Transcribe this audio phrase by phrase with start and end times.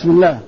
[0.00, 0.38] بسم الله.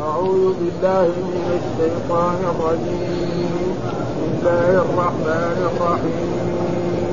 [0.00, 3.52] أعوذ بالله من الشيطان الرجيم.
[3.84, 7.12] بسم الله الرحمن الرحيم.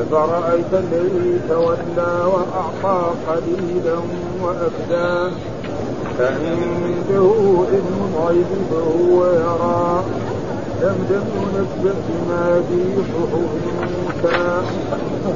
[0.00, 3.96] أفرأيت الذي تولى وأعطى قليلا
[4.42, 5.12] وأكدى
[6.18, 7.28] فعنده
[7.70, 10.02] علم الغيب فهو يرى.
[10.82, 12.80] لم ننبأ بما في
[13.12, 13.52] صحف
[13.92, 14.44] موسى.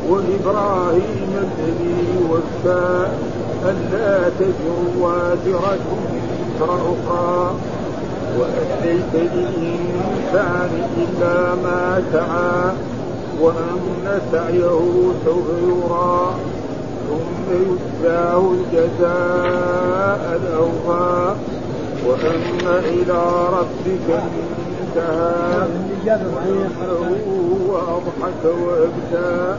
[0.09, 3.07] وإبراهيم الذي وفى.
[3.71, 5.79] ألا تزر وازرة
[6.61, 7.55] وزر أخرى
[8.39, 12.73] وأن ليس للإنسان إلا ما سعى
[13.41, 16.35] وأن سعيه سوف يرى
[17.09, 21.35] ثم يجزاه الجزاء الأوفى
[22.07, 23.23] وأن إلى
[23.59, 25.67] ربك المنتهى.
[26.07, 27.17] وأنه
[27.69, 29.57] هو أضحك وأبكى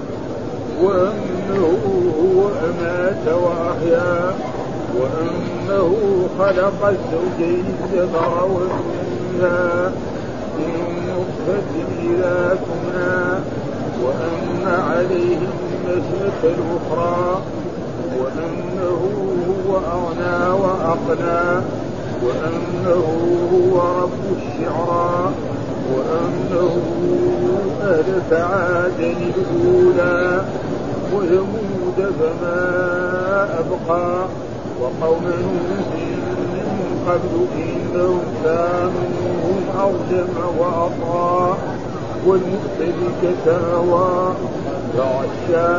[0.81, 1.79] وأنه
[2.19, 4.35] هو أمات وأحيا
[4.97, 5.95] وأنه
[6.39, 9.91] خلق الزوجين الذكر والأنثى
[10.57, 10.73] من
[11.09, 11.71] نطفة
[12.03, 13.39] إذا كنا
[14.03, 17.41] وأن عليه النشأة الأخرى
[18.19, 19.01] وأنه
[19.67, 21.61] هو أغنى وأقنى
[22.23, 23.05] وأنه
[23.53, 25.31] هو رب الشعرى.
[25.93, 26.73] وأنه
[27.81, 30.45] أهلك عادا الأولى
[31.13, 32.61] وثمود فما
[33.59, 34.25] أبقى.
[34.81, 35.89] وقوم نوح
[36.53, 36.67] من
[37.07, 39.09] قبل إنهم كانوا
[39.43, 41.57] هم أظلم وأطغى.
[42.25, 44.33] والمؤتفكة هوى
[44.97, 45.71] فغشى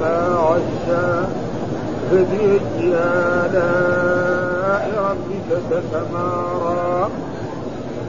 [0.00, 1.26] ما غشى
[2.10, 2.94] فبأي
[3.44, 7.08] آلاء ربك تتمارى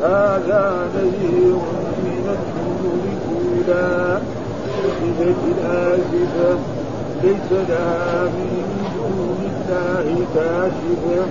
[0.02, 1.56] هذا نذير
[2.06, 4.22] من النذور الأولى.
[4.86, 6.58] أزفت الآزفة
[7.24, 11.26] ليس لها من دون الله كاشفة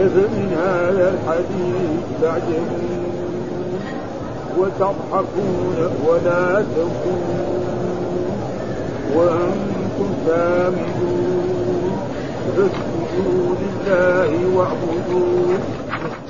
[0.00, 3.04] أفمن هذا الحديث تعجبون
[4.58, 7.44] وتضحكون ولا تبكون
[9.16, 11.34] وأنتم سامدون.
[14.54, 15.58] وأعبدوه.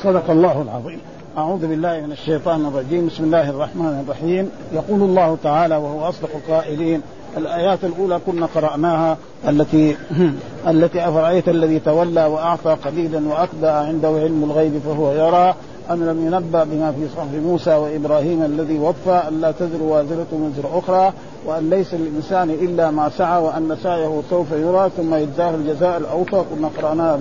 [0.02, 0.98] صدق الله العظيم.
[1.38, 3.06] أعوذ بالله من الشيطان الرجيم.
[3.06, 4.50] بسم الله الرحمن الرحيم.
[4.72, 7.02] يقول الله تعالى وهو أصدق القائلين
[7.36, 9.16] الآيات الأولى كنا قرأناها
[9.48, 9.96] التي
[10.72, 15.54] التي أفرأيت الذي تولى وأعطى قليلا وأكدى عنده علم الغيب فهو يرى.
[15.90, 20.78] أن لم ينبأ بما في صحف موسى وإبراهيم الذي وفى؟ أن لا تزر وازرة وزر
[20.78, 21.12] أخرى.
[21.47, 26.69] وأن ليس للإنسان إلا ما سعى وأن سعيه سوف يرى ثم يجزاه الجزاء الأوفى كنا
[26.78, 27.19] قرأناها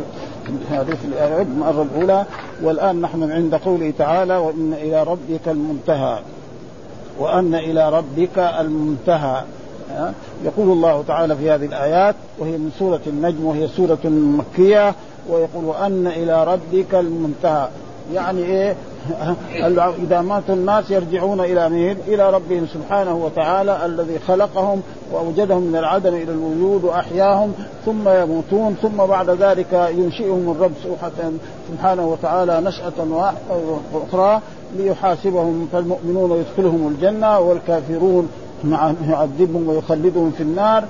[0.69, 0.97] هذه
[1.41, 2.25] المرة الأولى.
[2.63, 6.19] والآن نحن عند قوله تعالى وإن إلى ربك المنتهى.
[7.19, 9.43] وأن إلى ربك المنتهى.
[10.45, 14.95] يقول الله تعالى في هذه الآيات وهي من سورة النجم وهي سورة مكية
[15.29, 17.67] ويقول وأن إلى ربك المنتهى.
[18.13, 18.75] يعني إيه؟
[20.03, 24.81] إذا مات الناس يرجعون إلى مين؟ إلى ربهم سبحانه وتعالى الذي خلقهم
[25.11, 27.53] وأوجدهم من العدم إلى الوجود وأحياهم
[27.85, 30.71] ثم يموتون ثم بعد ذلك ينشئهم الرب
[31.69, 33.31] سبحانه وتعالى نشأة
[33.93, 34.41] أخرى
[34.77, 38.29] ليحاسبهم فالمؤمنون يدخلهم الجنة والكافرون
[39.09, 40.83] يعذبهم ويخلدهم في النار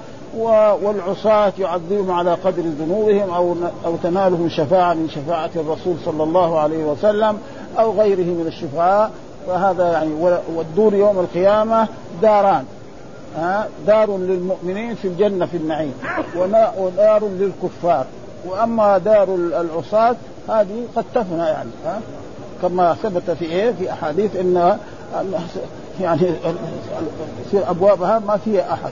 [0.83, 6.85] والعصاة يعذبهم على قدر ذنوبهم أو أو تنالهم شفاعة من شفاعة الرسول صلى الله عليه
[6.85, 7.37] وسلم
[7.79, 9.11] أو غيره من الشفعاء
[9.47, 10.13] فهذا يعني
[10.55, 11.87] والدور يوم القيامة
[12.21, 12.65] داران.
[13.87, 15.93] دار للمؤمنين في الجنة في النعيم
[16.77, 18.05] ودار للكفار.
[18.45, 20.15] وأما دار العصاة
[20.49, 21.99] هذه قد تفنى يعني ها؟
[22.61, 24.77] كما ثبت في إيه؟ في أحاديث إن
[26.01, 26.33] يعني
[27.51, 28.91] في أبوابها ما فيها أحد.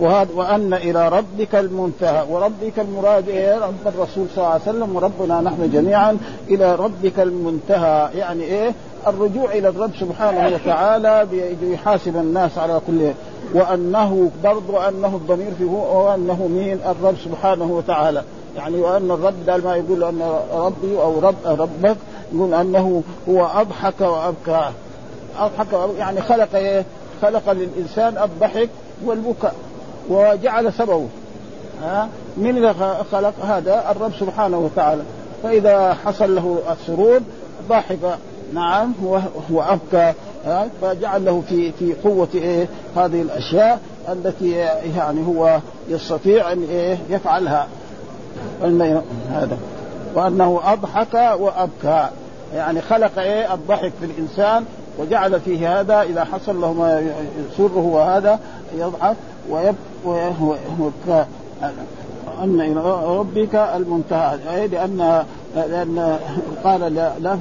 [0.00, 2.24] وهذا وأن إلى ربك المنتهى.
[2.30, 8.08] وربك المراد إيه؟ رب الرسول صلى الله عليه وسلم وربنا نحن جميعا إلى ربك المنتهى.
[8.14, 8.72] يعني إيه؟
[9.06, 11.26] الرجوع إلى الرب سبحانه وتعالى
[11.62, 13.12] ليحاسب الناس على كل
[13.54, 18.22] وأنه برضو أنه الضمير في هو وانه مين؟ الرب سبحانه وتعالى.
[18.56, 20.22] يعني وأن الرب قال ما يقول أن
[20.52, 21.96] ربي أو رب ربك
[22.34, 24.70] يقول أنه هو أضحك وأبكى.
[25.38, 25.66] أضحك
[25.98, 26.84] يعني خلق إيه؟
[27.22, 28.68] خلق للإنسان الضحك
[29.04, 29.54] والبكاء.
[30.08, 31.06] وجعل سببه.
[31.82, 32.72] ها؟ من
[33.12, 35.02] خلق هذا؟ الرب سبحانه وتعالى.
[35.42, 37.20] فإذا حصل له السرور
[37.68, 38.18] ضحك
[38.54, 38.92] نعم
[39.50, 40.12] وابكى
[40.82, 44.50] فجعل له في في قوة إيه؟ هذه الأشياء التي
[44.96, 47.66] يعني هو يستطيع أن إيه؟ يفعلها.
[49.30, 49.58] هذا.
[50.14, 52.08] وأنه أضحك وأبكى.
[52.54, 54.64] يعني خلق إيه؟ الضحك في الإنسان
[54.98, 56.02] وجعل فيه هذا.
[56.02, 57.12] إذا حصل له ما
[57.52, 58.38] يسره وهذا
[58.78, 59.16] يضحك.
[59.50, 61.24] ويبكى
[62.42, 64.38] أن إلى ربك المنتهى.
[64.54, 65.24] أي لأن
[65.56, 66.18] لأن
[66.64, 67.38] قال لا لا,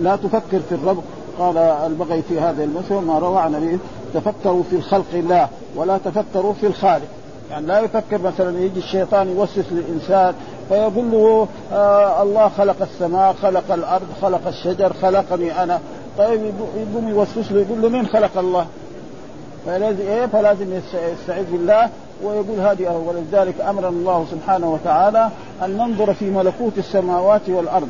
[0.00, 1.02] لا تفكر في الرب
[1.38, 3.78] قال البغي في هذا المثل ما روى عن نبيه
[4.14, 7.06] تفكروا في خلق الله ولا تفكروا في الخالق.
[7.50, 10.34] يعني لا يفكر مثلا يجي الشيطان يوسوس للإنسان
[10.68, 15.80] فيقول له آه الله خلق السماء خلق الأرض خلق الشجر خلقني أنا.
[16.18, 16.40] طيب
[16.76, 18.66] يقوم يوسوس له يقول له مين خلق الله؟
[19.66, 21.88] فلازم إيه؟ فلازم يستعيذ بالله
[22.24, 25.28] ويقول هذه ولذلك امرنا الله سبحانه وتعالى
[25.64, 27.88] أن ننظر في ملكوت السماوات والأرض.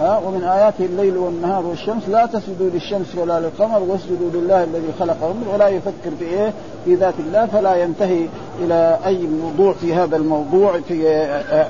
[0.00, 2.08] ها؟ ومن آياته الليل والنهار والشمس.
[2.08, 6.52] لا تسجدوا للشمس ولا للقمر واسجدوا لله الذي خلقهم ولا يفكر في إيه؟
[6.84, 7.46] في ذات الله.
[7.46, 8.26] فلا ينتهي
[8.60, 11.08] إلى أي موضوع في هذا الموضوع في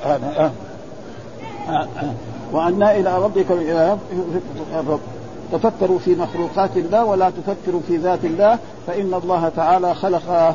[0.05, 0.53] هذا
[2.53, 3.97] وأنا إلى ربك إلى
[4.81, 5.01] الرب
[5.53, 10.55] تفكروا في مخلوقات الله ولا تفكروا في ذات الله فإن الله تعالى خلق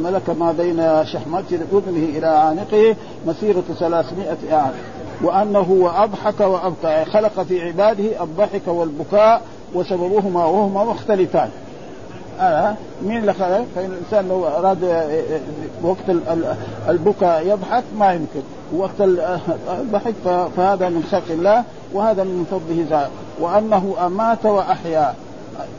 [0.00, 4.72] ملك ما بين شحمة أذنه إلى عانقه مسيرة 300 عام
[5.22, 9.42] وأنه وأضحك وأبكى خلق في عباده الضحك والبكاء
[9.74, 11.50] وسببهما وهما مختلفان.
[12.40, 14.84] آه مين اللي خلق؟ فإن الإنسان لو أراد
[15.82, 16.16] وقت
[16.88, 18.42] البكاء يضحك ما يمكن.
[18.76, 19.00] وقت
[19.80, 20.14] الضحك
[20.56, 23.10] فهذا من خلق الله وهذا من فضله تعالى
[23.40, 25.14] وأنه أمات وأحيا.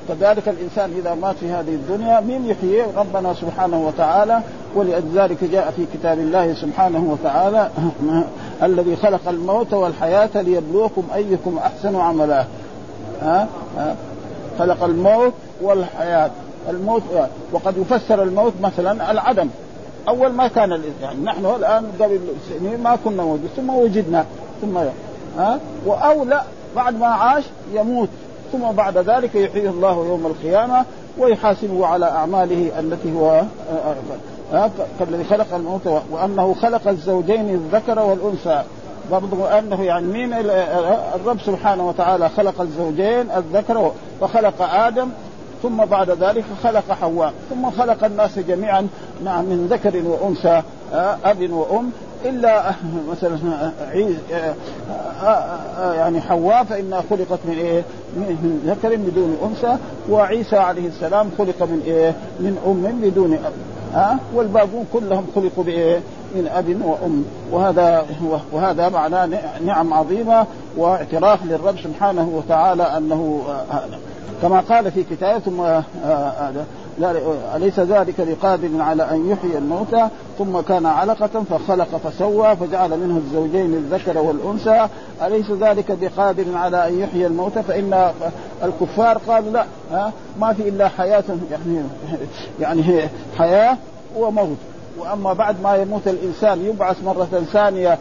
[0.07, 4.39] كذلك الإنسان إذا مات في هذه الدنيا من يحييه ربنا سبحانه وتعالى.
[4.75, 7.69] ولذلك جاء في كتاب الله سبحانه وتعالى
[8.63, 12.45] الذي خلق الموت والحياة ليبلوكم أيكم أحسن عملا.
[13.21, 13.47] ها؟
[14.59, 16.31] خلق الموت والحياة.
[16.69, 17.03] الموت
[17.51, 19.49] وقد يفسر الموت مثلا العدم.
[20.07, 22.19] أول ما كان يعني نحن الآن قبل
[22.49, 24.25] سنين ما كنا موجود ثم وجدنا
[24.61, 24.77] ثم
[25.37, 26.43] ها؟ أو لا
[26.75, 28.09] بعد ما عاش يموت
[28.51, 30.85] ثم بعد ذلك يحييه الله يوم القيامة
[31.17, 33.43] ويحاسبه على أعماله التي هو
[34.99, 38.63] كالذي خلق الموت وأنه خلق الزوجين الذكر والأنثى.
[39.11, 40.33] برضو أنه يعني مين
[41.15, 43.91] الرب سبحانه وتعالى خلق الزوجين الذكر
[44.21, 45.09] فخلق آدم
[45.63, 48.87] ثم بعد ذلك خلق حواء ثم خلق الناس جميعا
[49.23, 50.61] نعم من ذكر وأنثى
[51.23, 51.91] أب وأم
[52.25, 52.71] إلا
[53.11, 53.37] مثلا
[53.91, 54.15] عيز
[55.95, 57.83] يعني حواء فإنها خلقت من إيه؟
[58.15, 59.77] من ذكر بدون أنثى
[60.09, 63.53] وعيسى عليه السلام خلق من إيه؟ من أم بدون أب
[63.93, 65.99] ها والباقون كلهم خلقوا بإيه؟
[66.35, 68.05] من أب وأم وهذا
[68.51, 69.29] وهذا معناه
[69.65, 70.45] نعم عظيمة
[70.77, 73.99] واعتراف للرب سبحانه وتعالى أنه هذا
[74.41, 76.65] كما قال في كتابه ثم هذا
[77.55, 83.73] أليس ذلك بقادر على أن يحيي الموتى؟ ثم كان علقة فخلق فسوى فجعل منه الزوجين
[83.73, 84.87] الذكر والأنثى.
[85.21, 88.11] أليس ذلك بقادر على أن يحيي الموتى؟ فإن
[88.63, 89.65] الكفار قالوا لا
[90.39, 91.83] ما في إلا حياة يعني
[92.59, 93.77] يعني حياة
[94.15, 94.57] وموت.
[94.97, 97.97] وأما بعد ما يموت الإنسان يبعث مرة ثانية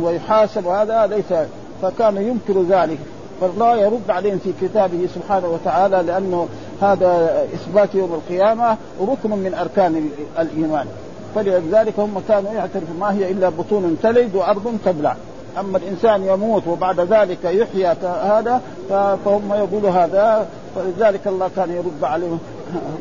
[0.00, 1.40] ويحاسب هذا ليس
[1.82, 2.98] فكان ينكر ذلك.
[3.40, 6.48] فالله يرد عليهم في كتابه سبحانه وتعالى لأنه
[6.82, 10.86] هذا إثبات يوم القيامة ركن من أركان الإيمان.
[11.34, 15.16] فلذلك هم كانوا يعترفون ما هي إلا بطون تلد وارض تبلع.
[15.58, 20.46] أما الإنسان يموت وبعد ذلك يحيى هذا فهم يقولوا هذا
[20.76, 22.38] فلذلك الله كان يرد عليهم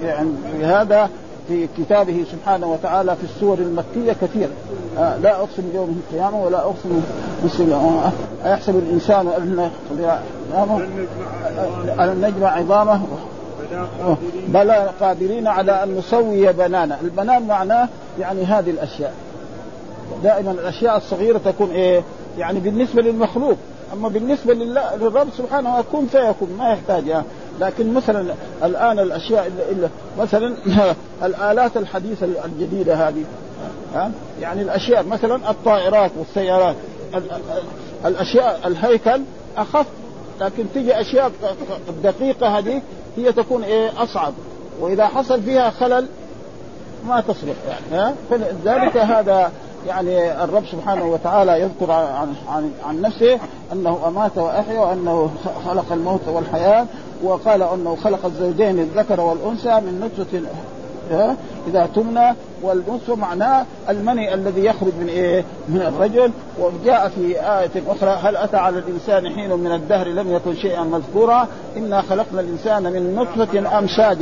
[0.04, 1.10] يعني هذا
[1.50, 4.51] في كتابه سبحانه وتعالى في السور المكية كثيرة
[4.98, 7.01] آه لا أقسم بيوم القيامة ولا أقسم
[7.44, 8.12] بالسلم آه
[8.50, 9.28] أيحسب الإنسان
[12.00, 13.02] أن نجمع عظامه
[14.47, 16.97] بلى قادرين على أن نسوي بنانا.
[17.02, 17.88] البنان معناه
[18.19, 19.14] يعني هذه الأشياء.
[20.24, 22.04] دائما الأشياء الصغيرة تكون إيه؟
[22.38, 23.57] يعني بالنسبة للمخلوق.
[23.94, 27.26] أما بالنسبة لله للرب سبحانه كن فيكون ما يحتاج يعني.
[27.59, 28.25] لكن مثلا
[28.63, 29.89] الآن الأشياء إلا
[30.19, 30.56] مثلا
[31.28, 33.23] الآلات الحديثة الجديدة هذه
[33.94, 34.11] ها؟
[34.42, 36.75] يعني الأشياء مثلا الطائرات والسيارات
[38.06, 39.21] الأشياء الهيكل
[39.57, 39.85] أخف
[40.42, 41.31] لكن تيجي أشياء
[42.04, 42.81] دقيقه هذه
[43.18, 44.33] هي تكون إيه؟ أصعب.
[44.80, 46.07] وإذا حصل فيها خلل
[47.07, 49.51] ما تصلح يعني ها؟ فلذلك هذا
[49.87, 53.39] يعني الرب سبحانه وتعالى يذكر عن عن, عن نفسه
[53.73, 55.31] أنه أمات وأحيا وأنه
[55.66, 56.85] خلق الموت والحياة
[57.23, 60.42] وقال أنه خلق الزوجين الذكر والأنثى من نطفه
[61.68, 68.09] إذا تمنى والنطفه معناه المني الذي يخرج من إيه؟ من الرجل وجاء في آية أخرى
[68.09, 71.47] هل أتى على الإنسان حين من الدهر لم يكن شيئا مذكورا
[71.78, 74.18] إنا خلقنا الإنسان من نطفة أمشاج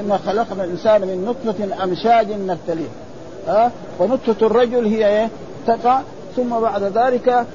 [0.00, 2.88] إنا خلقنا الإنسان من نطفة أمشاج نبتليه
[3.48, 5.28] ها ونطفة الرجل هي إيه؟
[5.66, 6.00] تقع
[6.36, 7.46] ثم بعد ذلك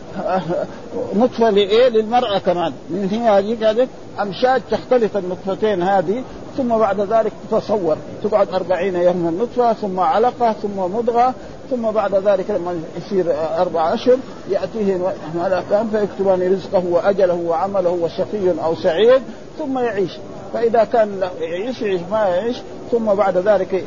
[1.15, 2.74] نطفة لإيه؟ للمرأة كمان.
[2.89, 3.88] من هي هذه
[4.21, 6.24] أمشاج تختلط النطفتين هذه
[6.57, 7.98] ثم بعد ذلك تتصور.
[8.24, 11.33] تقعد أربعين يوما نطفة ثم علقة ثم مضغة
[11.69, 13.25] ثم بعد ذلك لما يصير
[13.57, 14.17] أربع أشهر
[14.50, 19.21] ياتيه ملكان فيكتبان رزقه وأجله وعمله وشقي أو سعيد
[19.59, 20.12] ثم يعيش.
[20.53, 22.57] فإذا كان يعيش يعيش ما يعيش
[22.91, 23.83] ثم بعد ذلك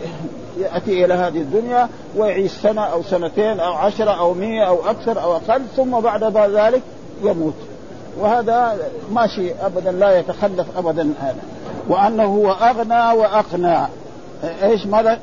[0.58, 5.36] يأتي إلى هذه الدنيا ويعيش سنة أو سنتين أو عشرة أو مئة أو أكثر أو
[5.36, 6.82] أقل ثم بعد ذلك
[7.22, 7.54] يموت.
[8.18, 8.76] وهذا
[9.12, 11.42] ماشي ابدا لا يتخلف ابدا هذا
[11.88, 13.86] وأنه هو أغنى وأقنى.
[14.62, 15.18] إيش ملك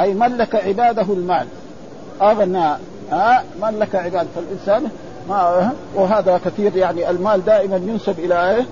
[0.00, 1.46] أي ملك عباده المال؟
[2.22, 2.76] أغنى.
[3.12, 4.26] ها ملك عباد.
[4.34, 4.90] فالإنسان
[5.28, 8.66] ما وهذا كثير يعني المال دائما ينسب إلى إيه؟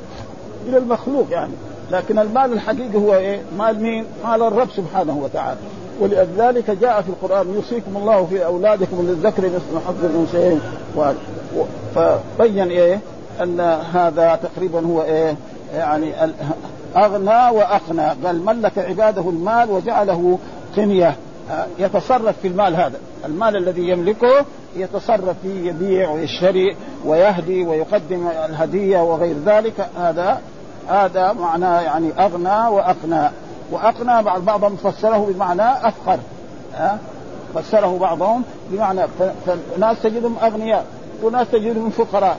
[0.68, 1.52] إلى المخلوق يعني.
[1.90, 5.60] لكن المال الحقيقي هو إيه؟ مال مين؟ مال الرب سبحانه وتعالى.
[6.02, 10.60] ولذلك جاء في القرآن يوصيكم الله في أولادكم للذكر مثل حظ الأنثيين
[11.94, 13.00] فبين إيه؟
[13.42, 13.60] أن
[13.94, 15.36] هذا تقريبا هو إيه؟
[15.74, 16.12] يعني
[16.96, 20.38] أغنى وأقنى قال ملك عباده المال وجعله
[20.76, 21.16] قنية
[21.78, 24.44] يتصرف في المال هذا المال الذي يملكه
[24.76, 30.40] يتصرف فيه يبيع ويشتري ويهدي ويقدم الهدية وغير ذلك هذا
[30.88, 33.30] هذا معناه يعني أغنى وأقنى
[33.72, 36.18] واقنى بعض بعضهم فسره بمعنى افقر
[36.74, 36.98] ها؟
[37.54, 39.00] فسره بعضهم بمعنى
[39.76, 40.86] فناس تجدهم أغنياء
[41.22, 42.36] وناس تجدهم فقراء.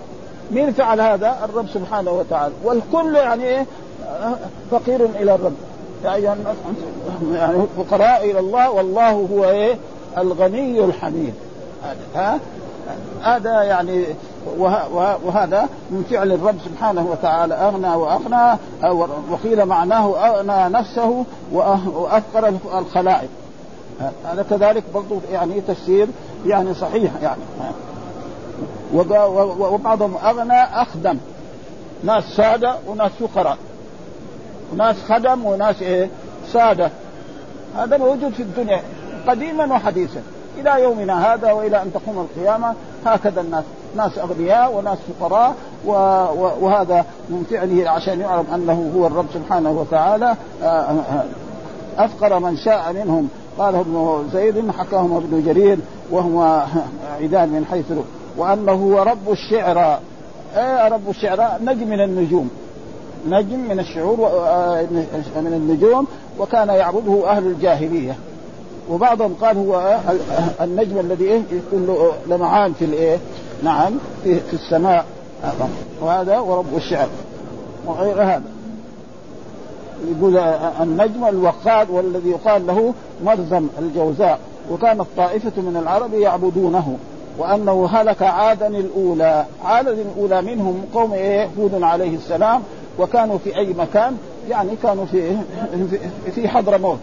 [0.52, 2.54] مين فعل هذا؟ الرب سبحانه وتعالى.
[2.64, 3.66] والكل يعني إيه؟
[4.72, 5.56] فقير إلى الرب.
[6.04, 6.56] يا أيها الناس
[7.34, 9.78] يعني فقراء إلى الله والله هو إيه؟
[10.18, 11.34] الغني الحميد.
[12.16, 12.40] ها؟
[13.22, 14.06] هذا يعني
[15.24, 17.54] وهذا من فعل الرب سبحانه وتعالى.
[17.54, 18.60] أغنى وأغنى
[19.32, 23.30] وقيل معناه أغنى نفسه وافقر الخلائق.
[24.26, 26.08] هذا كذلك برضو يعني تفسير
[26.46, 27.42] يعني صحيح يعني.
[29.60, 31.18] وبعضهم أغنى أخدم.
[32.04, 33.58] ناس سادة وناس فقراء.
[34.78, 36.10] ناس خدم وناس إيه؟
[36.52, 36.92] سادة.
[37.78, 38.82] هذا موجود في الدنيا
[39.28, 40.22] قديما وحديثا.
[40.60, 42.74] إلى يومنا هذا وإلى أن تقوم القيامة.
[43.06, 43.64] هكذا الناس
[43.96, 45.56] ناس أغنياء وناس فقراء
[46.62, 50.36] وهذا من فعله عشان يعلم أنه هو الرب سبحانه وتعالى.
[50.64, 51.26] آه، آه،
[51.98, 53.30] أفقر من شاء منهم.
[53.58, 55.78] قاله ابن زيد حكاهم ابن جرير
[56.12, 56.64] وهو
[57.22, 57.86] عدان من حيث
[58.38, 60.02] وأنه هو رب الشعراء
[60.58, 62.50] إيه رب الشعراء نجم من النجوم.
[63.30, 64.82] نجم من الشعور آه،
[65.36, 66.08] من النجوم.
[66.40, 68.16] وكان يعبده أهل الجاهلية.
[68.90, 69.98] وبعضهم قال هو
[70.62, 73.18] النجم الذي إيه؟ يكون له لمعان في الايه
[73.64, 75.06] نعم في, في السماء.
[76.02, 77.08] وهذا ورب الشعر
[77.86, 78.44] وغير هذا.
[80.18, 80.38] يقول
[80.82, 82.94] النجم الوقاد والذي يقال له
[83.26, 84.40] مرزم الجوزاء.
[84.72, 86.98] وكانت طائفة من العرب يعبدونه
[87.38, 89.46] وأنه هلك عادا الأولى.
[89.66, 92.62] عادا الأولى منهم قوم إيه؟ هود عليه السلام.
[93.00, 94.18] وكانوا في أي مكان؟
[94.50, 95.38] يعني كانوا في
[96.36, 97.00] في حضرموت.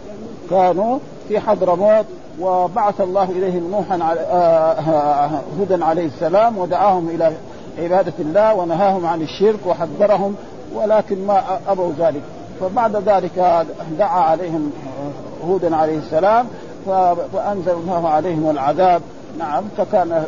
[0.49, 2.05] كانوا في حضرموت
[2.39, 7.31] وبعث الله إليهم نوحا آه، آه، هدى عليه السلام ودعاهم إلى
[7.79, 10.35] عبادة الله ونهاهم عن الشرك وحذرهم
[10.75, 12.21] ولكن ما أبوا ذلك.
[12.59, 13.65] فبعد ذلك
[13.99, 14.71] دعا عليهم
[15.47, 16.47] هودا عليه السلام
[17.33, 19.01] فأنزل الله عليهم العذاب.
[19.39, 20.25] نعم فكان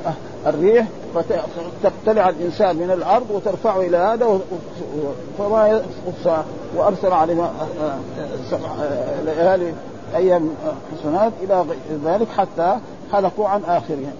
[0.48, 4.40] الريح فتقتلع الإنسان من الأرض وترفعه إلى هذا
[5.38, 5.82] فما
[6.76, 7.98] وأرسل عليهم آه،
[10.14, 10.50] ليالي أيام
[11.00, 11.66] حسنات إلى
[12.06, 12.78] ذلك حتى
[13.14, 14.14] هلكوا عن آخرهم.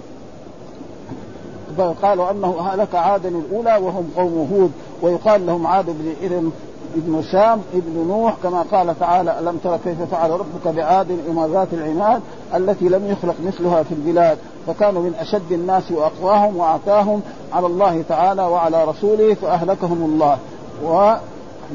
[2.02, 4.72] قالوا أنه هلك عادا الأولى وهم قوم هود
[5.02, 6.52] ويقال لهم عاد بن ارم
[6.96, 11.12] ابن سام ابن نوح كما قال تعالى ألم تر كيف فعل ربك بعاد
[11.54, 12.22] ذات العماد
[12.56, 17.22] التي لم يخلق مثلها في البلاد؟ فكانوا من أشد الناس وأقواهم واعتاهم
[17.54, 20.38] على الله تعالى وعلى رسوله فأهلكهم الله.
[20.84, 21.14] و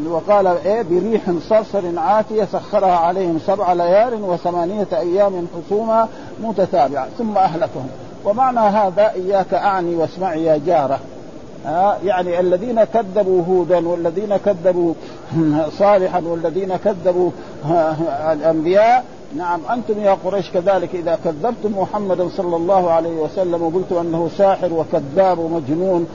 [0.06, 6.08] وقال إيه؟ بريح صرصر عاتية سخرها عليهم سبع ليال وثمانية أيام حسوما
[6.42, 7.88] متتابعة ثم أهلكهم.
[8.24, 11.00] ومعنى هذا إياك أعني واسمعي يا جارة.
[11.66, 14.94] آه يعني الذين كذبوا هودا والذين كذبوا
[15.78, 17.30] صالحا والذين كذبوا
[18.32, 19.04] الأنبياء
[19.36, 24.72] نعم أنتم يا قريش كذلك إذا كذبتم محمدا صلى الله عليه وسلم وقلتم أنه ساحر
[24.72, 26.06] وكذاب ومجنون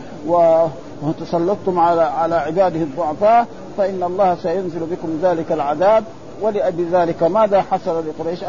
[1.03, 6.03] وتسلطتم على على عباده الضعفاء فإن الله سينزل بكم ذلك العذاب
[6.41, 8.39] ولأجل ذلك ماذا حصل لقريش؟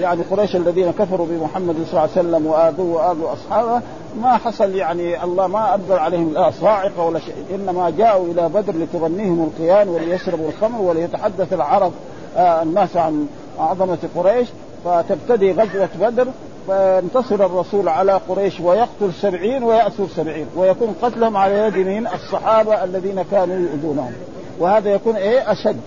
[0.00, 3.80] يعني قريش الذين كفروا بمحمد صلى الله عليه وسلم واذوا وآذوا أصحابه
[4.22, 8.74] ما حصل يعني الله ما انزل عليهم لا صاعقة ولا شيء إنما جاءوا إلى بدر
[8.76, 11.92] لتغنيهم القيان وليشربوا الخمر وليتحدث العرب
[12.36, 13.26] آه الناس عن
[13.58, 14.48] عظمة قريش
[14.84, 16.26] فتبتدي غزوة بدر
[16.66, 23.22] فينتصر الرسول على قريش ويقتل سبعين ويأسر سبعين ويكون قتلهم على يد مين الصحابة الذين
[23.30, 24.12] كانوا يؤذونهم
[24.58, 25.80] وهذا يكون إيه؟ أشد.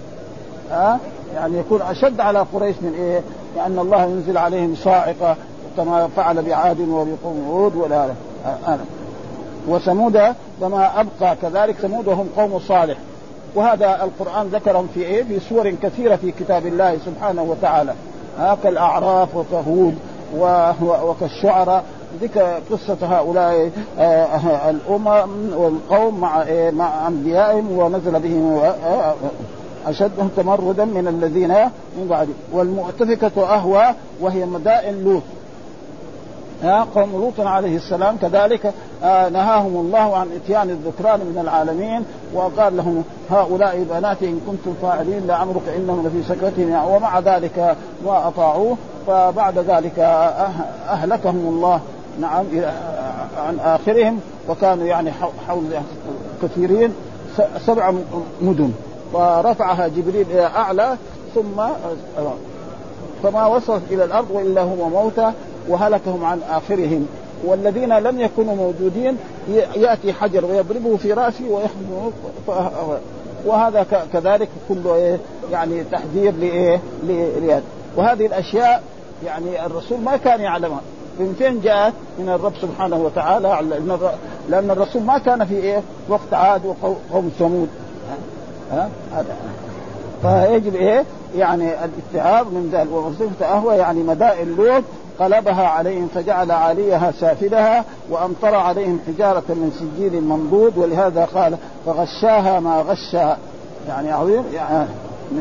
[0.71, 0.97] ها؟ أه؟
[1.35, 3.21] يعني يكون أشد على قريش من إيه؟
[3.55, 5.35] لأن الله ينزل عليهم صاعقة
[5.77, 8.05] كما فعل بعاد وبقوم هود ولا
[8.45, 8.77] آه
[9.67, 10.19] وثمود
[10.61, 12.97] كما أبقى كذلك ثمود وهم قوم صالح.
[13.55, 17.93] وهذا القرآن ذكرهم في إيه؟ في سور كثيرة في كتاب الله سبحانه وتعالى.
[18.39, 19.97] ها كالأعراف وكهود
[21.03, 21.83] وكالشعراء
[22.21, 29.15] ذكر قصة هؤلاء آه، الأمم والقوم مع إيه؟ مع أنبيائهم ونزل بهم آه، آه،
[29.87, 31.53] أشدهم تمردا من الذين
[31.97, 33.85] من بعد والمؤتفكة أهوى
[34.21, 35.23] وهي مدائن لوط
[36.95, 43.03] قوم لوط عليه السلام كذلك آه نهاهم الله عن إتيان الذكران من العالمين وقال لهم
[43.29, 49.99] هؤلاء بناتي إن كنتم فاعلين لعمرك إنهم لفي سكرتهم ومع ذلك ما أطاعوه فبعد ذلك
[50.89, 51.81] أهلكهم الله
[52.21, 52.45] نعم
[53.37, 54.19] عن آخرهم
[54.49, 55.11] وكانوا يعني
[55.47, 55.63] حول
[56.43, 56.93] كثيرين
[57.65, 57.93] سبع
[58.41, 58.71] مدن
[59.13, 60.97] فرفعها جبريل إلى أعلى
[61.35, 61.63] ثم
[63.23, 65.31] فما وصلت إلى الأرض وإلا هو موتى
[65.69, 67.07] وهلكهم عن آخرهم
[67.45, 69.17] والذين لم يكونوا موجودين
[69.75, 72.11] يأتي حجر ويضربه في راسه ويخدمه
[73.45, 75.17] وهذا كذلك كله إيه
[75.51, 77.61] يعني تحذير لإيه؟
[77.97, 78.83] وهذه الأشياء
[79.25, 80.81] يعني الرسول ما كان يعلمها
[81.19, 83.59] من فين جاءت؟ من الرب سبحانه وتعالى
[84.49, 87.69] لأن الرسول ما كان في إيه؟ وقت عاد وقوم ثمود
[88.71, 89.35] ها هذا
[90.21, 91.03] فيجب إيه؟
[91.35, 94.83] يعني الاتعاظ من ذلك ومصيبة أهوى يعني مدائن لوط
[95.19, 102.81] قلبها عليهم فجعل عليها سافلها وأمطر عليهم حجارة من سجيل منضود ولهذا قال فغشاها ما
[102.81, 103.37] غشها
[103.87, 104.87] يعني عظيم يعني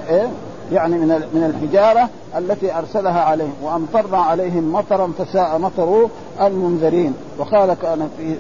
[0.09, 0.29] إيه
[0.73, 2.09] يعني من من الحجارة
[2.39, 6.09] التي أرسلها عليهم وأمطرنا عليهم مطرا فساء مطر
[6.41, 7.15] المنذرين.
[7.39, 8.37] وقال كان في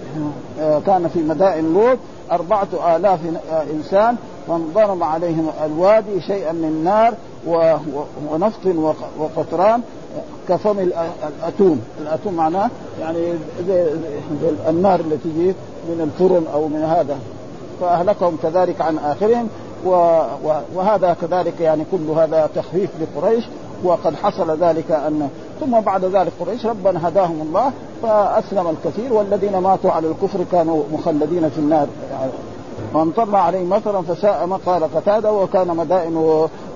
[0.86, 1.98] كان في مدائن لوط
[2.32, 3.20] أربعة آلاف
[3.72, 4.16] إنسان
[4.48, 7.14] فانضرم عليهم الوادي شيئا من نار
[8.32, 8.66] ونفط
[9.18, 9.80] وقطران
[10.48, 13.18] كفم الأتوم، الأتوم معناه يعني
[13.68, 13.86] زي
[14.68, 15.54] النار التي تجي
[15.88, 17.18] من الفرن أو من هذا.
[17.80, 19.48] فأهلكهم كذلك عن آخرهم.
[20.74, 23.44] وهذا كذلك يعني كل هذا تخفيف لقريش
[23.84, 25.28] وقد حصل ذلك ان
[25.60, 31.48] ثم بعد ذلك قريش ربنا هداهم الله فأسلم الكثير والذين ماتوا على الكفر كانوا مخلدين
[31.50, 31.86] في النار.
[32.10, 32.32] يعني
[32.94, 36.14] وامطرنا عليهم مطرا فساء قال قتادة وكان مدائن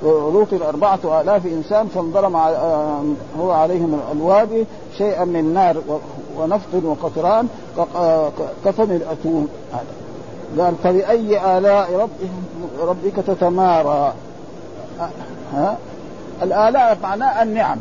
[0.02, 3.02] لوط أربعة آلاف إنسان فانضرم آه،
[3.40, 4.66] هو عليهم الوادي
[4.98, 5.76] شيئا من نار
[6.38, 7.48] ونفط وقطران
[8.64, 9.48] كفم الأتون.
[10.58, 12.08] قال فبأي آلاء
[12.82, 14.14] ربك, تتمارى؟
[15.54, 15.76] ها؟
[16.42, 17.78] الآلاء معناه النعم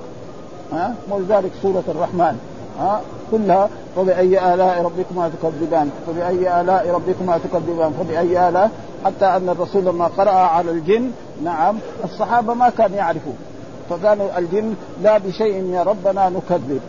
[0.72, 2.38] ها؟ ولذلك سورة الرحمن
[2.80, 3.02] ها؟
[3.32, 8.72] كلها فبأي آلاء ربكما تكذبان؟ فبأي آلاء ربكما تكذبان؟ فبأي آلاء؟
[9.06, 11.12] حتى أن الرسول لما قرأ على الجن
[11.44, 13.38] نعم الصحابة ما كانوا يعرفون.
[13.90, 16.82] فقالوا الجن لا بشيء يا ربنا نكذب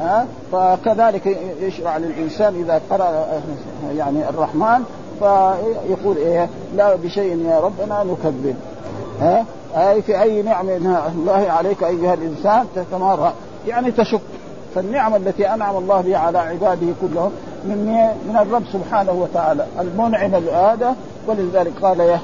[0.00, 1.26] ها؟ فكذلك
[1.60, 3.26] يشرع للإنسان إذا قرأ
[3.96, 4.84] يعني الرحمن
[5.20, 8.56] فيقول إيه؟ لا بشيء يا ربنا نكذب.
[9.20, 9.44] ها؟
[9.76, 10.76] أي في أي نعمة
[11.08, 13.32] الله عليك أيها الإنسان تتمارى
[13.66, 14.20] يعني تشك.
[14.74, 17.30] فالنعمة التي أنعم الله بها على عباده كلهم
[17.64, 19.66] من من الرب سبحانه وتعالى.
[19.80, 20.96] المنعم هذا
[21.26, 22.20] ولذلك قال يا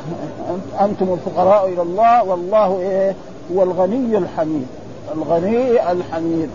[0.80, 3.14] أنتم الفقراء إلى الله والله إيه؟
[3.54, 4.66] هو الغني الحميد.
[5.14, 6.50] الغني الحميد.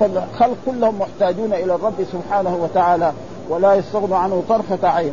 [0.00, 3.12] فالخلق كلهم محتاجون إلى الرب سبحانه وتعالى.
[3.48, 5.12] ولا يستغنوا عنه طرفة عين.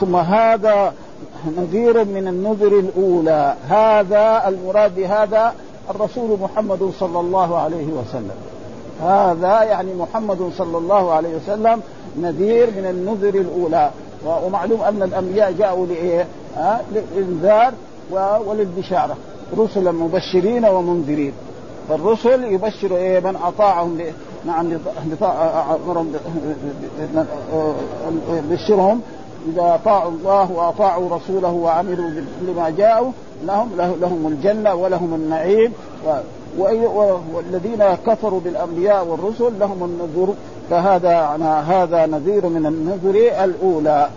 [0.00, 0.92] ثم هذا
[1.58, 3.54] نذير من النذر الأولى.
[3.68, 5.54] هذا المراد بهذا
[5.90, 8.36] الرسول محمد صلى الله عليه وسلم.
[9.02, 11.80] هذا يعني محمد صلى الله عليه وسلم
[12.20, 13.90] نذير من النذر الأولى.
[14.44, 17.72] ومعلوم أن الأنبياء جاءوا لإيه؟ ها؟ للإنذار
[18.46, 19.16] وللبشارة.
[19.58, 21.32] رسلا مبشرين ومنذرين.
[21.88, 23.98] فالرسل يبشر إيه؟ من أطاعهم
[24.46, 24.72] نعم
[28.30, 29.00] يبشرهم
[29.48, 33.12] إذا أطاعوا الله وأطاعوا رسوله وعملوا بما جاءوا
[33.44, 35.72] لهم لهم الجنة ولهم النعيم.
[37.34, 40.34] والذين كفروا بالأنبياء والرسل لهم النذر.
[40.70, 41.18] فهذا
[41.68, 44.08] هذا نذير من النذر الأولى.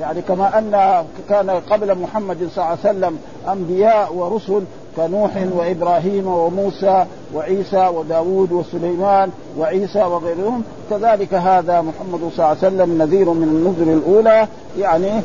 [0.00, 3.18] يعني كما ان كان قبل محمد صلى الله عليه وسلم
[3.52, 4.62] أنبياء ورسل
[4.96, 7.04] كنوح وإبراهيم وموسى
[7.34, 10.62] وعيسى وداود وسليمان وعيسى وغيرهم.
[10.90, 15.22] كذلك هذا محمد صلى الله عليه وسلم نذير من النذر الأولى يعني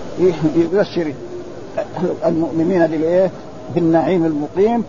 [0.55, 1.13] يبشر
[2.25, 3.32] المؤمنين بالإيه؟
[3.75, 4.84] بالنعيم المقيم.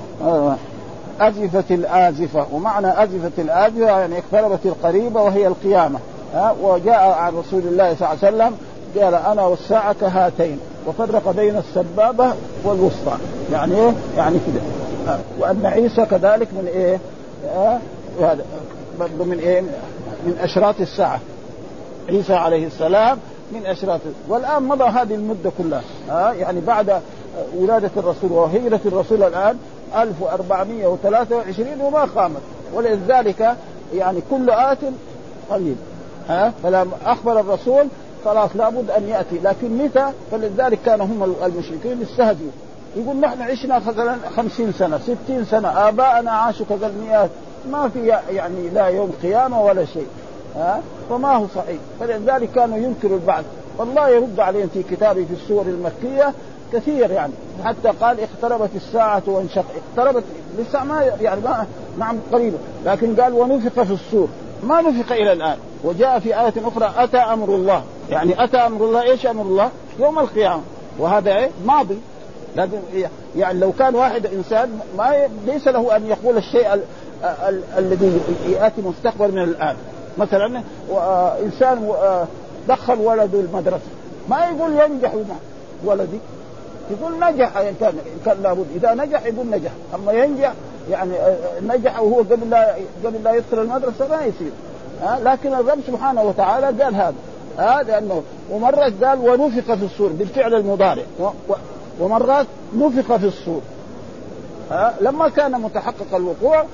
[1.21, 5.99] أزفت الآزفة ومعنى أزفت الآزفة يعني اقتربت القريبة وهي القيامة.
[6.35, 8.57] ها وجاء عن رسول الله صلى الله عليه وسلم
[9.03, 12.33] قال أنا والساعة كهاتين وفرق بين السبابة
[12.64, 13.16] والوسطى.
[13.53, 14.61] يعني إيه؟ يعني كده.
[15.38, 16.99] وأن عيسى كذلك من إيه؟
[18.21, 18.45] هذا
[19.01, 19.61] برضه من إيه؟
[20.27, 21.21] من أشراط الساعة.
[22.09, 23.19] عيسى عليه السلام
[23.53, 24.01] من أشراط.
[24.29, 25.83] والآن مضى هذه المدة كلها.
[26.09, 27.01] ها يعني بعد
[27.57, 29.57] ولادة الرسول وهجره الرسول الآن
[29.97, 32.40] 1423 وما قامت.
[32.75, 33.57] ولذلك
[33.95, 34.79] يعني كل آت
[35.51, 35.77] قليل.
[36.29, 37.87] ها فلما أخبر الرسول
[38.24, 39.38] خلاص لابد أن يأتي.
[39.44, 42.50] لكن متى؟ فلذلك كانوا هم المشركين يستهزئوا
[42.96, 47.30] يقول نحن عشنا مثلا خمسين سنة ستين سنة آباءنا عاشوا كذا المئات
[47.70, 50.06] ما في يعني لا يوم قيامة ولا شيء.
[50.56, 50.80] ها؟
[51.11, 51.78] فما هو صحيح.
[52.00, 53.44] فلذلك كانوا ينكروا البعث.
[53.78, 56.35] والله يرد عليهم في كتابه في السور المكية
[56.72, 57.33] كثير يعني.
[57.64, 59.64] حتى قال اقتربت الساعة وانشق
[59.96, 60.24] اقتربت
[60.59, 61.66] لسه ما يعني ما
[61.98, 64.28] نعم قريبة لكن قال ونفخ في السور.
[64.62, 65.56] ما نفخ إلى الآن.
[65.85, 70.19] وجاء في آية أخرى أتى أمر الله؟ يعني أتى أمر الله إيش أمر الله؟ يوم
[70.19, 70.62] القيامة.
[70.99, 71.99] وهذا إيه؟ ماضي.
[72.57, 72.79] لكن
[73.37, 76.83] يعني لو كان واحد إنسان ما ليس له أن يقول الشيء ال
[77.25, 79.77] ال الذي يأتي مستقبل من الآن.
[80.19, 80.62] مثلا
[81.45, 81.95] إنسان
[82.69, 83.90] دخل ولده المدرسة.
[84.29, 85.12] ما يقول ينجح
[85.85, 86.19] ولدي.
[86.90, 87.95] يقول نجح إن كان
[88.27, 88.66] كان لابد.
[88.75, 89.71] إذا نجح يقول نجح.
[89.95, 90.53] أما ينجح
[90.90, 91.12] يعني
[91.62, 94.51] نجح وهو قبل لا قبل لا يدخل المدرسة ما يصير.
[95.03, 97.15] ها؟ لكن الرب سبحانه وتعالى قال هذا
[97.59, 101.03] ها؟ لأنه ومرة قال ونفخ في الصور بالفعل المضارع
[102.01, 103.61] ومرات نفخ في الصور
[104.71, 106.65] ها؟ لما كان متحقق الوقوع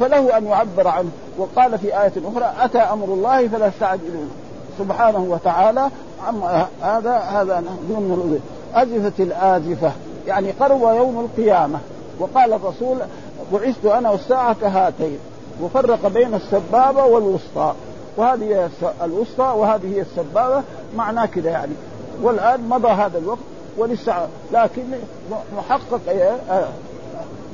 [0.00, 4.30] فله أن يعبر عنه وقال في آية أخرى أتى أمر الله فلا تستعجلون
[4.78, 5.90] سبحانه وتعالى
[6.26, 8.40] عما هذا هذا من
[8.74, 9.92] أزفت الآزفة
[10.26, 11.78] يعني قرب يوم القيامة
[12.18, 12.98] وقال الرسول
[13.52, 15.18] بعثت أنا والساعة كهاتين.
[15.62, 17.74] وفرق بين السبابة والوسطى.
[18.16, 18.70] وهذه
[19.02, 20.62] الوسطى وهذه هي السبابة
[20.96, 21.72] معناه كده يعني.
[22.22, 23.38] والآن مضى هذا الوقت
[23.78, 24.82] ولسه لكن
[25.56, 26.00] محقق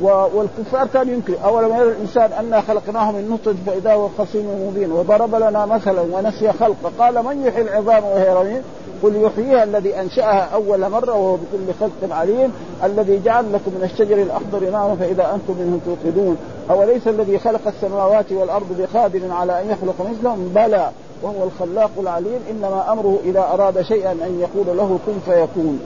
[0.02, 1.34] والكفار كانوا ينكر.
[1.44, 4.92] اولم يرى الإنسان أنا خلقناه من نطفه فإذا هو خصيم مبين.
[4.92, 6.92] وضرب لنا مثلا ونسي خلقه.
[6.98, 8.62] قال من يحيي العظام وهي رميم؟
[9.02, 12.52] قل يحييها الذي أنشأها أول مرة وهو بكل خلق عليم
[12.84, 16.36] الذي جعل لكم من الشجر الأخضر نارا فإذا أنتم منه توقدون.
[16.70, 20.90] أوليس الذي خلق السماوات والأرض بقادر على أن يخلق مثلهم؟ بلى
[21.22, 22.40] وهو الخلاق العليم.
[22.50, 25.80] إنما أمره إذا أراد شيئا أن يقول له كن فيكون.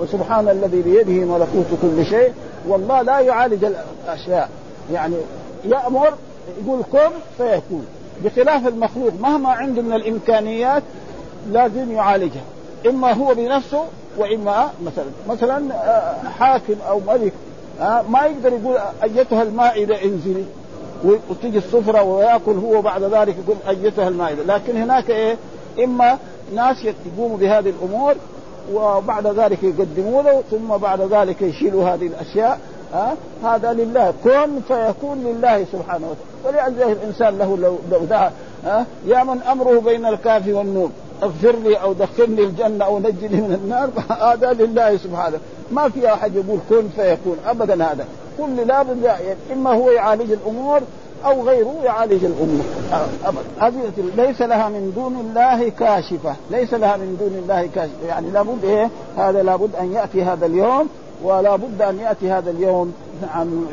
[0.00, 2.32] وسبحان الذي بيده ملكوت كل شيء.
[2.68, 4.48] والله لا يعالج الأشياء.
[4.92, 5.16] يعني
[5.64, 6.14] يأمر
[6.64, 7.86] يقول كن فيكون.
[8.24, 10.82] بخلاف المخلوق مهما عنده من الإمكانيات
[11.50, 12.42] لازم يعالجها.
[12.86, 13.84] إما هو بنفسه
[14.18, 15.74] وإما مثلا مثلا
[16.38, 17.32] حاكم أو ملك
[17.80, 20.44] ما يقدر يقول أيتها المائده انزلي
[21.04, 25.36] وتجي السفره ويأكل هو بعد ذلك يقول أيتها المائده لكن هناك إيه؟
[25.84, 26.18] إما
[26.54, 28.14] ناس يقوموا بهذه الأمور
[28.72, 32.58] وبعد ذلك يقدموا له ثم بعد ذلك يشيلوا هذه الأشياء
[32.92, 36.68] ها؟ هذا لله كن فيكون لله سبحانه وتعالى.
[36.68, 38.32] ولذلك الإنسان له لو لو دعا
[38.64, 43.60] ها؟ يا من أمره بين الكاف والنون اغفر لي أو دخلني الجنة أو نجني من
[43.64, 43.90] النار
[44.32, 45.38] هذا لله سبحانه.
[45.72, 48.06] ما في أحد يقول كن فيكون ابدا هذا.
[48.38, 49.10] كل لابد
[49.52, 50.80] إما هو يعالج الأمور
[51.26, 52.64] أو غيره يعالج الأمة.
[53.60, 56.34] ابدا ليس لها من دون الله كاشفة.
[56.50, 58.06] ليس لها من دون الله كاشفة.
[58.08, 60.88] يعني لابد إيه؟ هذا لابد أن يأتي هذا اليوم
[61.22, 62.94] ولا بد أن يأتي هذا اليوم.
[63.22, 63.66] نعم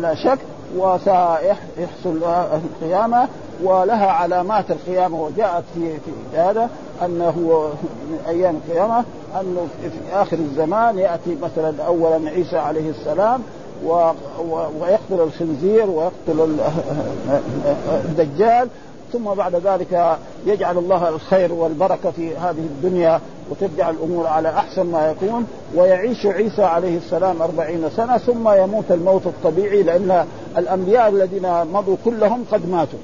[0.00, 0.38] لا شك.
[0.76, 3.28] وسيحصل القيامة.
[3.62, 5.22] ولها علامات القيامة.
[5.22, 5.92] وجاءت في
[6.32, 6.70] في هذا
[7.04, 7.70] أنه
[8.10, 9.04] من أيام القيامة
[9.40, 13.42] أنه في آخر الزمان يأتي مثلا اولا عيسى عليه السلام.
[13.84, 14.10] و...
[14.38, 14.66] و...
[14.80, 16.56] ويقتل الخنزير ويقتل
[18.04, 18.68] الدجال
[19.12, 25.10] ثم بعد ذلك يجعل الله الخير والبركة في هذه الدنيا وترجع الأمور على أحسن ما
[25.10, 30.26] يكون ويعيش عيسى عليه السلام أربعين سنة ثم يموت الموت الطبيعي لأن
[30.58, 32.98] الأنبياء الذين مضوا كلهم قد ماتوا.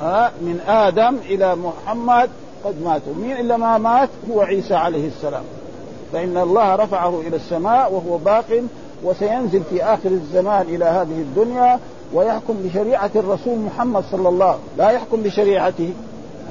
[0.00, 2.30] ها من آدم إلى محمد
[2.64, 3.14] قد ماتوا.
[3.14, 5.44] مين إلا ما مات؟ هو عيسى عليه السلام.
[6.12, 8.62] فإن الله رفعه إلى السماء وهو باق
[9.04, 11.78] وسينزل في آخر الزمان إلى هذه الدنيا
[12.14, 15.92] ويحكم بشريعة الرسول محمد صلى الله لا يحكم بشريعته.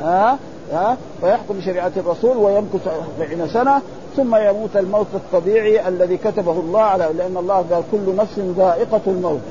[0.02, 0.38] ها؟
[0.72, 2.88] ها؟ فيحكم بشريعة الرسول ويمكث
[3.20, 3.82] 40 سنة
[4.16, 9.42] ثم يموت الموت الطبيعي الذي كتبه الله على لأن الله قال كل نفس ذائقة الموت.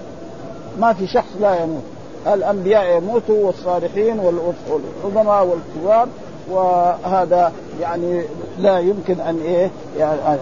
[0.79, 1.83] ما في شخص لا يموت.
[2.27, 6.09] الأنبياء يموتوا والصالحين والعظماء والكبار
[6.51, 8.23] وهذا يعني
[8.59, 10.39] لا يمكن أن إيه يعني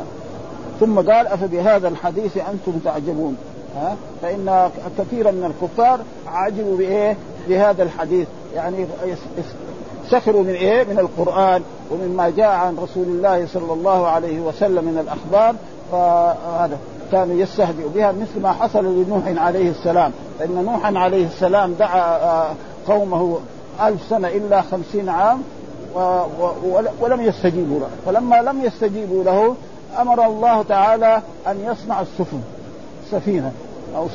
[0.81, 3.37] ثم قال أفبهذا الحديث أنتم تعجبون؟
[3.77, 7.16] ها؟ فإن كثيرا من الكفار عجبوا بإيه؟
[7.49, 8.29] بهذا الحديث.
[8.55, 8.87] يعني
[10.11, 14.99] سخروا من إيه؟ من القرآن ومما جاء عن رسول الله صلى الله عليه وسلم من
[14.99, 15.55] الأخبار.
[15.93, 16.79] فهذا
[17.12, 20.12] كانوا يستهزئوا بها مثل ما حصل لنوح عليه السلام.
[20.38, 22.55] فإن نوحا عليه السلام دعا
[22.88, 23.38] قومه
[23.83, 25.43] ألف سنة إلا خمسين عام
[27.01, 27.88] ولم يستجيبوا له.
[28.07, 29.55] فلما لم يستجيبوا له
[29.98, 32.40] أمر الله تعالى أن يصنع السفن
[33.11, 33.53] سفينة
[33.96, 34.09] أو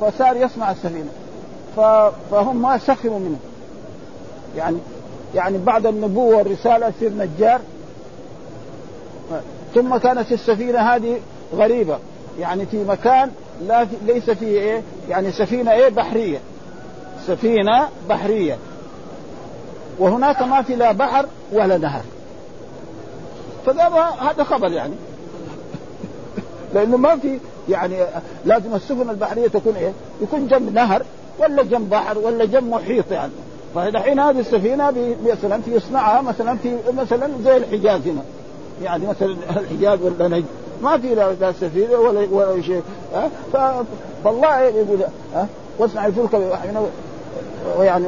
[0.00, 1.10] فصار يصنع السفينة.
[2.30, 3.38] فهم ما سخروا منه.
[4.56, 4.76] يعني
[5.34, 7.60] يعني بعد النبوة والرسالة يصير نجار.
[9.74, 11.20] ثم كانت السفينة هذه
[11.54, 11.98] غريبة.
[12.38, 13.30] يعني في مكان
[13.66, 16.38] لا ليس فيه إيه؟ يعني سفينة إيه؟ بحرية.
[17.26, 18.56] سفينة بحرية.
[19.98, 22.02] وهناك ما في لا بحر ولا نهر.
[23.66, 24.94] فقال هذا خبر يعني.
[26.74, 27.96] لأنه ما في يعني
[28.44, 29.92] لازم السفن البحرية تكون إيه؟
[30.22, 31.02] يكون جنب نهر
[31.38, 33.32] ولا جنب بحر ولا جنب محيط يعني.
[33.74, 38.22] فالحين هذه السفينة مثلا يصنعها مثلا في مثلا زي الحجاز هنا.
[38.82, 40.44] يعني مثلا الحجاز ولا نجد.
[40.82, 42.82] ما في لا سفينة ولا ولا شيء.
[43.14, 43.30] ها؟
[44.24, 44.98] فالله يقول
[45.34, 45.46] ها؟
[45.78, 46.34] واصنع الفلك
[47.78, 48.06] ويعني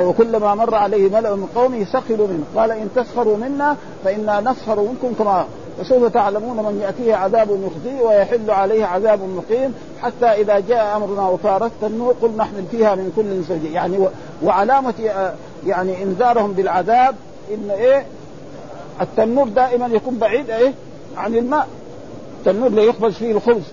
[0.00, 2.44] وكلما مر عليه ملأ من قومه سخروا منه.
[2.56, 5.46] قال إن تسخروا منا فإنا نسخر منكم كما
[5.80, 11.72] وسوف تعلمون من يأتيه عذاب يخزيه ويحل عليه عذاب مقيم حتى إذا جاء أمرنا وفارت
[11.82, 13.98] النور قل نحمل فيها من كل زوج يعني
[14.42, 14.94] وعلامة
[15.66, 17.14] يعني إنذارهم بالعذاب
[17.54, 18.06] إن إيه؟
[19.00, 20.72] التنور دائما يكون بعيد إيه؟
[21.16, 21.68] عن الماء.
[22.38, 23.64] التنور اللي يخبز فيه الخبز.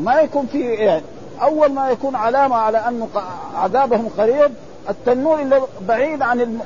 [0.00, 1.02] ما يكون فيه إيه؟
[1.42, 3.08] أول ما يكون علامة على انه
[3.54, 4.50] عذابهم قريب
[4.88, 6.58] التنور اللي بعيد عن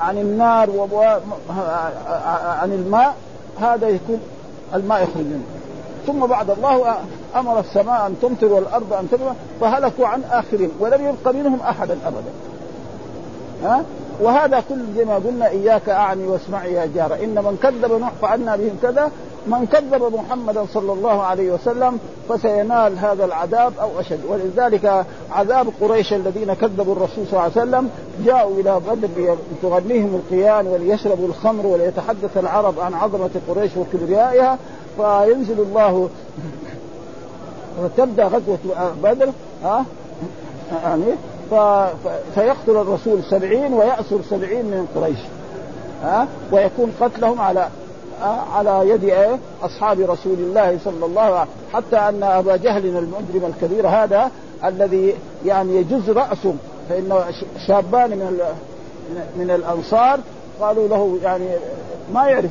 [0.00, 0.70] عن النار
[2.60, 3.14] عن الماء
[3.60, 4.20] هذا يكون
[4.74, 5.44] الماء يخرج منه
[6.06, 6.96] ثم بعد الله
[7.36, 12.30] أمر السماء أن تمطر والأرض أن تمطر فهلكوا عن اخرهم ولم يبق منهم أحدا أبدا.
[13.62, 13.84] ها؟
[14.20, 17.14] وهذا كل زي ما قلنا إياك أعني واسمعي يا جار.
[17.14, 19.10] إن من كذب نوح فعلنا بهم كذا.
[19.46, 21.98] من كذب محمدا صلى الله عليه وسلم
[22.28, 24.20] فسينال هذا العذاب أو أشد.
[24.28, 27.90] ولذلك عذاب قريش الذين كذبوا الرسول صلى الله عليه وسلم
[28.24, 34.58] جاءوا إلى بدر لتغنيهم القيان وليشربوا الخمر وليتحدث العرب عن عظمة قريش وكبريائها.
[34.96, 36.08] فينزل الله
[37.82, 38.58] وتبدا غزوة
[39.02, 39.28] بدر.
[39.64, 39.84] ها؟
[40.84, 41.04] يعني
[42.34, 45.18] فيقتل الرسول سبعين ويأسر سبعين من قريش.
[46.02, 47.68] ها؟ ويكون قتلهم على
[48.52, 51.48] على يد إيه؟ أصحاب رسول الله صلى الله عليه وسلم.
[51.72, 54.30] حتى أن أبا جهل المجرم الكبير هذا
[54.64, 55.14] الذي
[55.46, 56.54] يعني يجز رأسه
[56.88, 57.24] فانه
[57.66, 58.40] شابان من
[59.36, 60.20] من الأنصار
[60.60, 61.48] قالوا له يعني
[62.14, 62.50] ما يعرف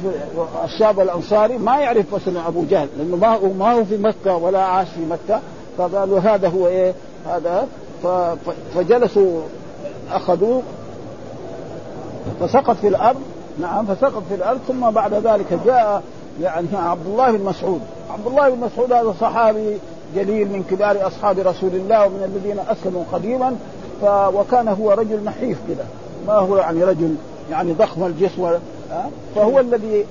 [0.64, 4.62] الشاب الأنصاري ما يعرف مثلا أبو جهل لأنه ما هو ما هو في مكة ولا
[4.62, 5.42] عاش في مكة
[5.78, 6.94] فقالوا هذا هو إيه؟
[7.28, 7.68] هذا
[8.76, 9.42] فجلسوا
[10.12, 10.62] أخذوه
[12.40, 13.22] فسقط في الأرض
[13.60, 16.04] نعم فسقط في الأرض ثم بعد ذلك جاء
[16.42, 17.82] يعني عبد الله بن مسعود.
[18.10, 19.78] عبد الله بن مسعود هذا صحابي
[20.16, 23.56] جليل من كبار أصحاب رسول الله ومن الذين أسلموا قديما
[24.02, 25.86] ف وكان هو رجل نحيف كذا
[26.28, 27.16] ما هو يعني رجل
[27.52, 28.52] يعني ضخم الجسم
[29.36, 30.06] فهو الذي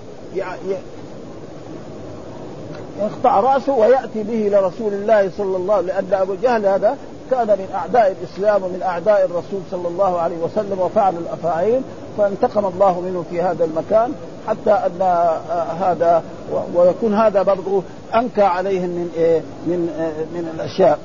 [3.00, 6.96] يقطع رأسه ويأتي به إلى رسول الله صلى الله عليه وسلم لأن أبو جهل هذا
[7.34, 11.82] كان من أعداء الإسلام ومن أعداء الرسول صلى الله عليه وسلم وفعل الأفاعيل
[12.18, 14.12] فانتقم الله منه في هذا المكان
[14.48, 15.02] حتى أن
[15.80, 16.22] هذا
[16.74, 17.82] ويكون هذا برضه
[18.14, 19.78] أنكى عليهم من إيه من
[20.34, 20.98] من الأشياء.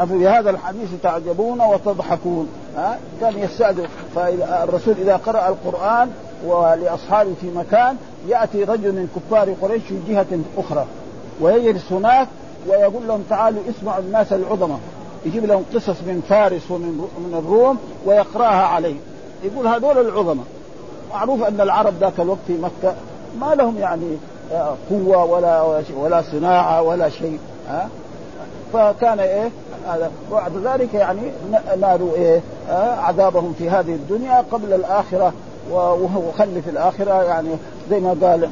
[0.00, 6.10] أفبهذا الحديث تعجبون وتضحكون ها؟ كان يستأذن فالرسول إذا قرأ القرآن
[6.46, 7.96] ولأصحابه في مكان
[8.28, 10.26] يأتي رجل من كفار قريش في جهة
[10.58, 10.86] أخرى
[11.40, 12.28] ويجلس هناك
[12.68, 14.78] ويقول لهم تعالوا اسمعوا الناس العظماء
[15.26, 19.00] يجيب لهم قصص من فارس ومن من الروم ويقرأها عليهم.
[19.44, 20.44] يقول هذول العظماء.
[21.10, 22.94] معروف أن العرب ذاك الوقت في مكة
[23.40, 24.16] ما لهم يعني
[24.52, 25.62] آه، قوة ولا
[25.96, 27.88] ولا صناعة ولا شيء ها؟
[28.72, 29.50] فكان إيه
[29.88, 30.10] هذا.
[30.32, 31.20] بعد ذلك يعني
[31.80, 35.32] نالوا إيه آه، عذابهم في هذه الدنيا قبل الآخرة
[35.70, 37.48] وخلي في الآخرة يعني
[37.90, 38.48] زي ما قال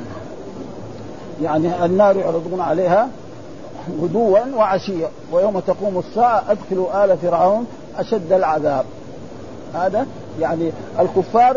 [1.42, 3.08] يعني النار يعرضون عليها.
[4.02, 5.08] غدوا وعشيا.
[5.32, 7.66] ويوم تقوم الساعة أدخلوا آل فرعون
[7.98, 8.84] أشد العذاب.
[9.74, 10.06] هذا
[10.40, 11.56] يعني الكفار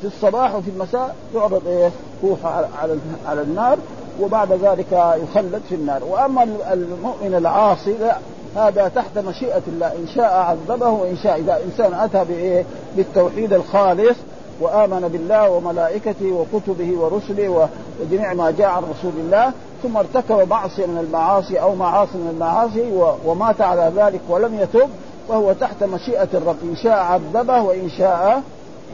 [0.00, 1.90] في الصباح وفي المساء يعرض إيه؟
[2.24, 2.38] روح
[2.80, 3.78] على على النار
[4.20, 6.04] وبعد ذلك يخلد في النار.
[6.04, 8.16] وأما المؤمن العاصي لا
[8.56, 9.86] هذا تحت مشيئة الله.
[9.86, 12.64] إن شاء عذبه وإن شاء إذا إنسان أتى بإيه؟
[12.96, 14.16] بالتوحيد الخالص
[14.60, 17.68] وآمن بالله وملائكته وكتبه ورسله
[18.00, 23.12] وجميع ما جاء عن رسول الله ثم ارتكب معصية من المعاصي أو معاصي من المعاصي
[23.24, 24.88] ومات على ذلك ولم يتب
[25.28, 26.56] وهو تحت مشيئة الرب.
[26.62, 28.42] إن شاء عذبه وإن شاء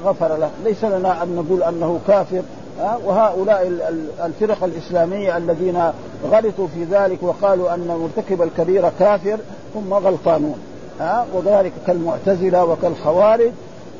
[0.04, 0.50] غفر له.
[0.64, 2.42] ليس لنا أن نقول أنه كافر
[3.04, 3.72] وهؤلاء
[4.24, 5.92] الفرق الإسلامية الذين
[6.30, 9.38] غلطوا في ذلك وقالوا أن مرتكب الكبيره كافر
[9.74, 10.58] هم غلطانون
[11.34, 13.52] وذلك كالمعتزلة وكالخوارج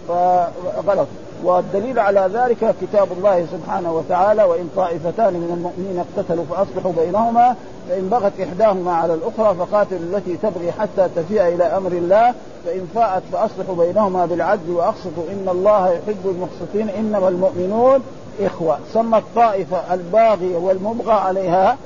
[0.09, 1.07] فغلط
[1.42, 7.57] والدليل على ذلك كتاب الله سبحانه وتعالى وإن طائفتان من المؤمنين اقتتلوا فأصلحوا بينهما
[7.88, 12.35] فإن بغت إحداهما على الأخرى فقاتلوا التي تبغي حتى تفيء إلى أمر الله
[12.66, 15.25] فإن فاءت فأصلحوا بينهما بالعدل وأقسطوا.
[15.33, 18.01] إن الله يحب المقسطين إنما المؤمنون
[18.40, 18.79] إخوة.
[18.92, 21.77] سمى الطائفة الباغيه والمبغى عليها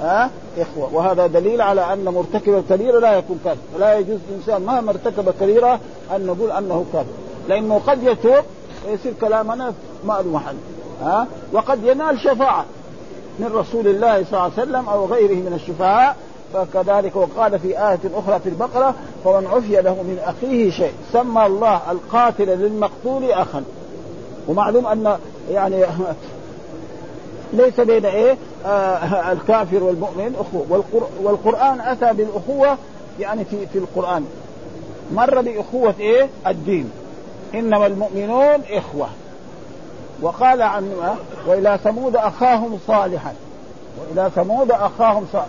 [0.00, 0.94] ها إخوة.
[0.94, 3.60] وهذا دليل على أن مرتكب الكبيرة لا يكون كافر.
[3.76, 5.80] ولا يجوز الإنسان مهما ارتكب كبيرة
[6.16, 7.12] أن نقول أنه كافر.
[7.48, 8.44] لأنه قد يتوب
[8.86, 9.72] ويصير كلامنا
[10.04, 10.56] ما له محل
[11.02, 12.64] ها؟ وقد ينال شفاعة
[13.38, 16.16] من رسول الله صلى الله عليه وسلم أو غيره من الشفعاء
[16.54, 20.92] فكذلك وقال في آية أخرى في البقرة فمن عفي له من أخيه شيء.
[21.12, 23.64] سمى الله القاتل للمقتول أخا.
[24.48, 25.16] ومعلوم أن
[25.50, 25.84] يعني
[27.52, 30.84] ليس بين إيه؟ آه الكافر والمؤمن أخوة.
[31.22, 32.78] والقرآن أتى بالأخوة
[33.20, 34.24] يعني في في القرآن.
[35.12, 36.90] مر بأخوة إيه؟ الدين.
[37.54, 39.08] إنما المؤمنون إخوة.
[40.22, 40.92] وقال عن
[41.46, 43.34] وإلى ثمود أخاهم صالحا.
[44.00, 45.48] وإلى ثمود أخاهم صالحا.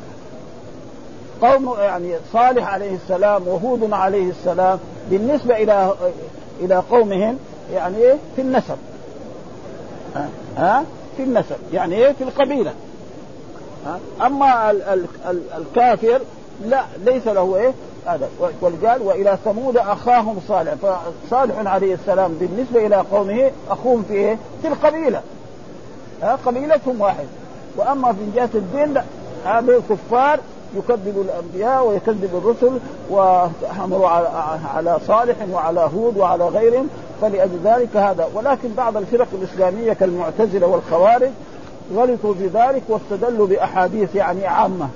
[1.42, 5.94] قوم يعني صالح عليه السلام وهود عليه السلام بالنسبة إلى
[6.62, 7.38] إلى قومهم
[7.74, 8.78] يعني إيه؟ في النسب.
[10.16, 10.84] ها, ها؟
[11.18, 11.56] في النسب.
[11.74, 12.74] يعني إيه؟ في القبيلة.
[13.86, 16.22] ها؟ أما ال ال ال الكافر
[16.66, 17.74] لا ليس له إيه؟
[18.06, 18.30] هذا.
[18.62, 20.74] ولقال وإلى ثمود أخاهم صالح.
[20.74, 25.22] فصالح عليه السلام بالنسبة إلى قومه أخوهم في إيه؟ في القبيلة.
[26.22, 27.26] ها قبيلتهم واحد.
[27.76, 29.02] وأما في جهة الدين
[29.46, 30.40] هذول كفار
[30.76, 32.80] يكذبوا الأنبياء ويكذب الرسل
[33.12, 34.10] وحملوا
[34.76, 36.90] على صالح وعلى هود وعلى غيرهم
[37.22, 38.28] فلأجل ذلك هذا.
[38.34, 41.30] ولكن بعض الفرق الإسلامية كالمعتزلة والخوارج
[41.96, 44.90] غلطوا بذلك واستدلوا بأحاديث يعني عامة.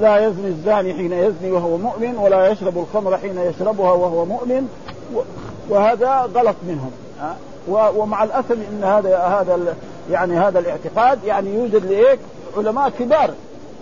[0.00, 4.68] لا يزني الزاني حين يزني وهو مؤمن ولا يشرب الخمر حين يشربها وهو مؤمن.
[5.68, 6.90] وهذا غلط منهم.
[7.68, 9.76] ومع الاسف إن هذا هذا
[10.10, 12.18] يعني هذا الاعتقاد يعني يوجد لايه
[12.56, 13.30] علماء كبار.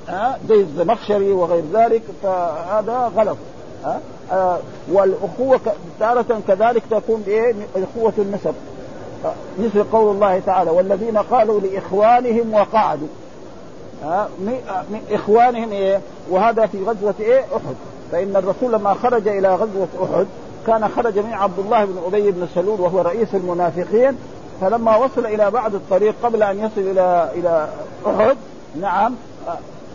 [0.09, 3.37] ها؟ زي الزمخشري وغير ذلك فهذا غلط.
[3.85, 4.00] ها؟
[4.33, 4.59] آه
[4.92, 5.61] والأخوة
[6.00, 8.55] تارة كذلك تكون بإيه؟ اخوة النسب.
[9.59, 13.09] مثل قول الله تعالى والذين قالوا لإخوانهم وقعدوا
[14.90, 17.74] من إخوانهم إيه؟ وهذا في غزوة إيه؟ أحد
[18.12, 20.26] فإن الرسول لما خرج إلى غزوة أحد
[20.66, 24.18] كان خرج من عبد الله بن أبي بن سلول وهو رئيس المنافقين
[24.60, 27.68] فلما وصل إلى بعد الطريق قبل أن يصل إلى إلى
[28.06, 28.36] أحد
[28.80, 29.14] نعم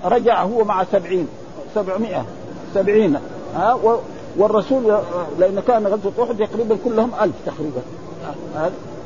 [0.06, 1.28] رجع هو مع سبعين
[1.76, 2.26] سبعمائة
[2.74, 3.18] سبعين
[3.56, 3.80] ها
[4.38, 4.98] والرسول
[5.40, 7.82] لأن كان غزوة أحد تقريبا كلهم ألف تقريبا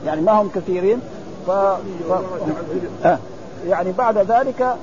[0.06, 1.00] يعني ما هم كثيرين
[1.48, 1.52] ف...
[1.52, 3.18] ف...
[3.68, 4.76] يعني بعد ذلك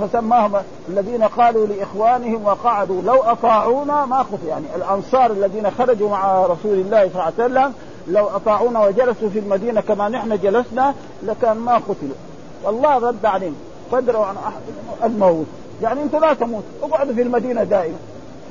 [0.00, 6.78] فسماهم الذين قالوا لإخوانهم وقعدوا لو أطاعونا ما خف يعني الأنصار الذين خرجوا مع رسول
[6.78, 7.72] الله صلى الله عليه وسلم
[8.08, 12.16] لو أطاعونا وجلسوا في المدينة كما نحن جلسنا لكان ما قتلوا
[12.64, 13.56] والله رد عليهم.
[13.92, 14.60] فادروا عن أحد
[15.04, 15.46] الموت.
[15.82, 16.64] يعني أنتم لا تموت.
[16.82, 17.96] اقعدوا في المدينة دائما.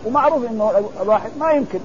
[0.05, 1.79] ومعروف إنه الواحد ما يمكن.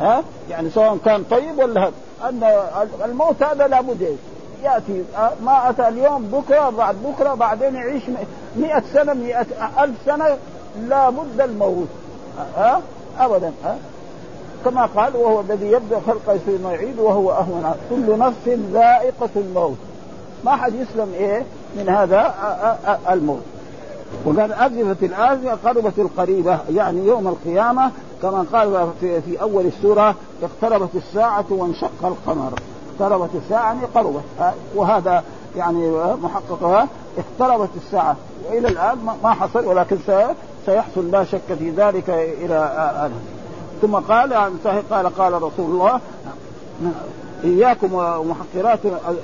[0.00, 1.92] ها؟ يعني سواء كان طيب ولا هذا.
[2.28, 2.60] أن
[3.04, 4.16] الموت هذا لابد
[4.62, 5.04] يأتي
[5.44, 8.02] ما أتى اليوم بكرة بعد بكرة بعدين يعيش
[8.56, 9.46] مئة سنة مئة
[9.78, 10.36] ألف سنة
[10.88, 11.88] لابد الموت.
[12.56, 12.80] ها
[13.18, 13.76] ابدا ها
[14.64, 17.74] كما قال وهو الذي يبدأ خلق ثم يعيد وهو أهون.
[17.90, 19.76] كل نفس ذائقة الموت.
[20.44, 21.44] ما حد يسلم إيه
[21.76, 22.34] من هذا
[23.10, 23.42] الموت.
[24.24, 26.58] وقال أزفت الآزفة قربت القريبة.
[26.70, 27.90] يعني يوم القيامة
[28.22, 32.52] كما قال في, أول السورة اقتربت الساعة وانشق القمر.
[33.00, 34.22] اقتربت الساعة يعني قربت.
[34.74, 35.24] وهذا
[35.56, 35.90] يعني
[36.22, 38.16] محققها اقتربت الساعة.
[38.50, 39.98] وإلى الآن ما حصل ولكن
[40.66, 43.10] سيحصل لا شك في ذلك إلى آه
[43.82, 44.32] ثم قال
[44.90, 46.00] قال قال رسول الله
[47.44, 48.78] إياكم ومحقرات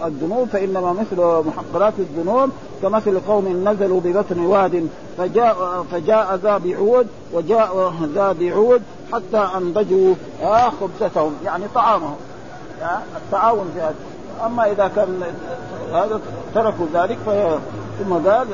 [0.05, 2.51] الذنوب فإنما مثل محقرات الذنوب
[2.83, 10.71] كمثل قوم نزلوا ببطن واد فجاء فجاء ذا بعود وجاء ذا بعود حتى أنضجوا آه
[10.71, 12.15] خبزتهم يعني طعامهم.
[12.15, 12.36] آه
[13.17, 13.95] التعاون في هذا.
[14.47, 15.23] أما إذا كان
[15.93, 16.21] هذا
[16.55, 17.19] تركوا ذلك
[17.99, 18.47] ثم قال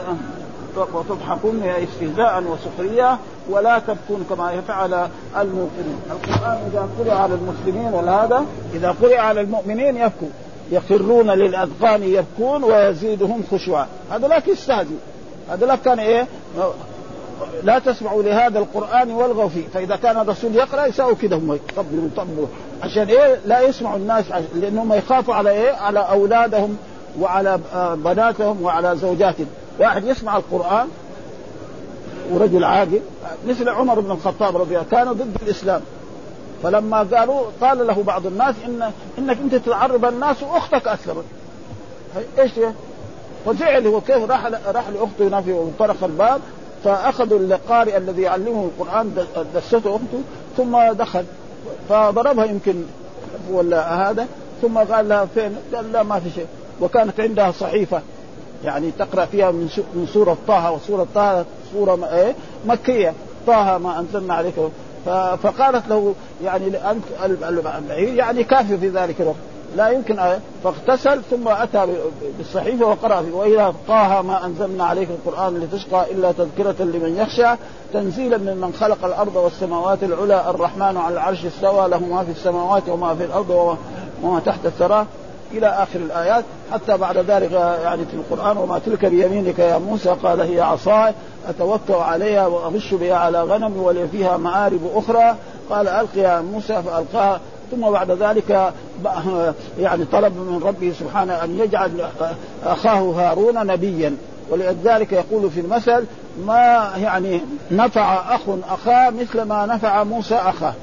[0.76, 3.18] وتضحكون استهزاء وسخرية
[3.50, 5.08] ولا تبكون كما يفعل
[5.38, 8.44] المؤمنين القرآن إذا قرئ على المسلمين وهذا
[8.74, 10.28] إذا قرئ على المؤمنين يبكوا.
[10.70, 13.86] يخرون للأذقان يبكون ويزيدهم خشوعا.
[14.10, 14.94] هذا لك يستهزئ
[15.50, 16.26] هذا لك كان إيه؟
[17.62, 19.68] لا تسمعوا لهذا القرآن والغوا فيه.
[19.74, 22.46] فإذا كان الرسول يقرأ يساووا كده هم يطبلوا يطبلوا.
[22.82, 24.24] عشان إيه؟ لا يسمعوا الناس
[24.54, 26.76] لأنهم يخافوا على إيه؟ على أولادهم
[27.20, 27.58] وعلى
[27.94, 29.46] بناتهم وعلى زوجاتهم.
[29.80, 30.88] واحد يسمع القرآن
[32.30, 33.00] ورجل عاقل
[33.48, 35.80] مثل عمر بن الخطاب رضي الله كان ضد الإسلام.
[36.62, 41.24] فلما قالوا قال له بعض الناس إن إنك أنت تعرض الناس وأختك اسلمت
[42.38, 42.50] إيش
[43.46, 45.40] ففعل هو كيف راح راح لأخته هنا
[45.92, 46.40] في الباب
[46.84, 50.22] فأخذوا القارئ الذي يعلمه القرآن دسته أخته
[50.56, 51.24] ثم دخل.
[51.88, 52.82] فضربها يمكن
[53.50, 54.26] ولا هذا
[54.62, 56.46] ثم قال لها فين؟ قال لا ما في شيء.
[56.80, 58.00] وكانت عندها صحيفة
[58.64, 62.34] يعني تقرأ فيها من من سورة طه وسورة طه سورة إيه؟
[62.66, 63.14] مكية.
[63.46, 64.54] طه ما أنزلنا عليك.
[65.42, 66.14] فقالت له
[66.44, 67.04] يعني انت
[67.92, 69.51] يعني كافي في ذلك الوقت.
[69.76, 71.86] لا يمكن فاغتسل ثم أتى
[72.38, 77.60] بالصحيفة وقرأ فيه والى طه ما أنزلنا عليك القرآن لتشقى إلا تذكرة لمن يخشى.
[77.92, 83.14] تنزيلا ممن خلق الأرض والسماوات العلى الرحمن على العرش استوى له ما في السماوات وما
[83.14, 83.76] في الأرض
[84.22, 85.06] وما تحت الثرى.
[85.52, 90.40] إلى آخر الآيات حتى بعد ذلك يعني في القرآن وما تلك بيمينك يا موسى؟ قال
[90.40, 91.14] هي عصاي
[91.48, 95.36] أتوكأ عليها وأغش بها على غنمي ولي فيها مآرب أخرى.
[95.70, 97.40] قال القي يا موسى فألقاها.
[97.72, 98.72] ثم بعد ذلك
[99.78, 102.08] يعني طلب من ربه سبحانه أن يجعل
[102.64, 104.16] أخاه هارون نبيا.
[104.50, 106.04] ولذلك يقول في المثل
[106.46, 110.74] ما يعني نفع أخ أخاه مثل ما نفع موسى أخاه.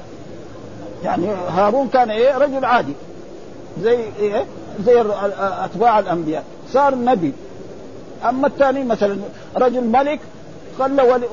[1.04, 2.92] يعني هارون كان إيه رجل عادي.
[3.82, 4.44] زي إيه
[4.86, 5.04] زي
[5.64, 6.44] أتباع الأنبياء.
[6.72, 7.32] صار نبي.
[8.28, 9.16] أما الثاني مثلا
[9.56, 10.20] رجل ملك
[10.78, 11.26] خلى ولي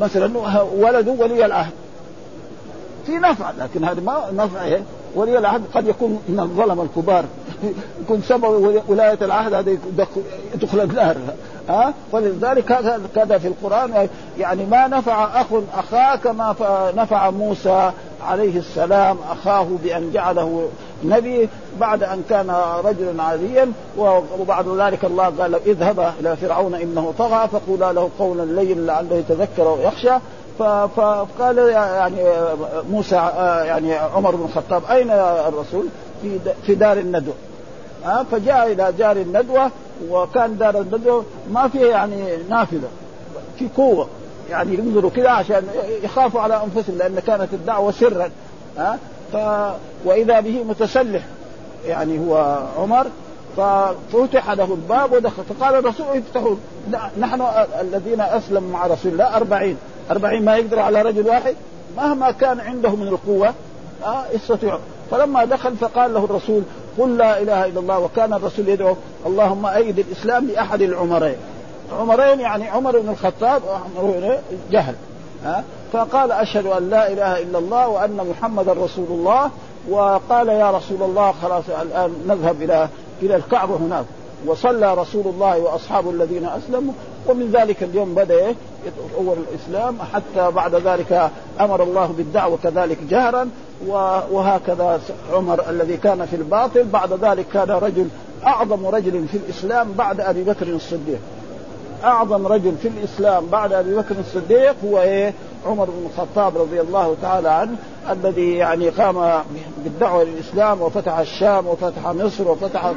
[0.00, 0.38] مثلا
[0.78, 1.72] ولده ولي العهد.
[3.06, 4.82] في نفع لكن هذا ما نفع إيه؟
[5.14, 7.24] ولي العهد قد يكون من الظلم الكبار.
[8.02, 9.78] يكون سبب ولاية العهد هذا
[10.54, 11.16] يدخل النار
[11.68, 16.54] ها؟ فلذلك هذا كذا في القرآن يعني ما نفع أخ اخاه كما
[16.96, 17.92] نفع موسى
[18.26, 20.68] عليه السلام أخاه بأن جعله
[21.04, 21.48] نبي
[21.80, 22.50] بعد أن كان
[22.84, 23.72] رجلا عاديا
[24.38, 29.68] وبعد ذلك الله قال اذهبا إلى فرعون إنه طغى فقولا له قولا لينا لعله يتذكر
[29.68, 30.14] ويخشى
[30.58, 32.24] فقال يعني
[32.90, 33.16] موسى
[33.66, 35.10] يعني عمر بن الخطاب أين
[35.48, 35.86] الرسول؟
[36.22, 37.34] في في دار الندوة.
[38.32, 39.70] فجاء إلى دار الندوة
[40.10, 42.88] وكان دار الندوة ما فيها يعني نافذة
[43.58, 44.08] في قوة.
[44.50, 45.68] يعني ينظروا كذا عشان
[46.02, 48.30] يخافوا على أنفسهم لأن كانت الدعوة سرا.
[48.78, 48.98] ها
[49.32, 49.36] ف
[50.04, 51.22] وإذا به متسلح
[51.86, 53.06] يعني هو عمر
[53.56, 55.42] ففتح له الباب ودخل.
[55.44, 56.56] فقال الرسول افتحوا.
[57.18, 57.42] نحن
[57.80, 59.76] الذين أسلموا مع رسول الله أربعين.
[60.10, 61.54] أربعين ما يقدر على رجل واحد؟
[61.96, 63.54] مهما كان عنده من القوة
[64.04, 64.78] آه يستطيع.
[65.10, 66.62] فلما دخل فقال له الرسول
[66.98, 68.96] قل لا إله إلا الله وكان الرسول يدعو
[69.26, 71.36] اللهم أيد الإسلام بأحد العمرين.
[72.00, 74.38] عمرين يعني عمر بن الخطاب وعمر
[74.70, 74.94] جهل.
[75.44, 79.50] ها فقال أشهد أن لا إله إلا الله وأن محمدا رسول الله.
[79.90, 82.88] وقال يا رسول الله خلاص الآن نذهب إلى
[83.22, 84.04] إلى الكعبة هناك.
[84.46, 86.92] وصلى رسول الله واصحابه الذين أسلموا
[87.26, 88.54] ومن ذلك اليوم بدأ
[88.86, 89.98] يتطور الإسلام.
[90.12, 93.48] حتى بعد ذلك أمر الله بالدعوة كذلك جهرا
[94.30, 95.00] وهكذا
[95.32, 96.84] عمر الذي كان في الباطل.
[96.84, 98.08] بعد ذلك كان رجل
[98.46, 101.20] أعظم رجل في الإسلام بعد أبي بكر الصديق.
[102.04, 105.32] أعظم رجل في الإسلام بعد أبي بكر الصديق هو إيه؟
[105.66, 107.76] عمر بن الخطاب رضي الله تعالى عنه
[108.10, 109.42] الذي يعني قام
[109.84, 112.92] بالدعوة للإسلام وفتح الشام وفتح مصر وفتح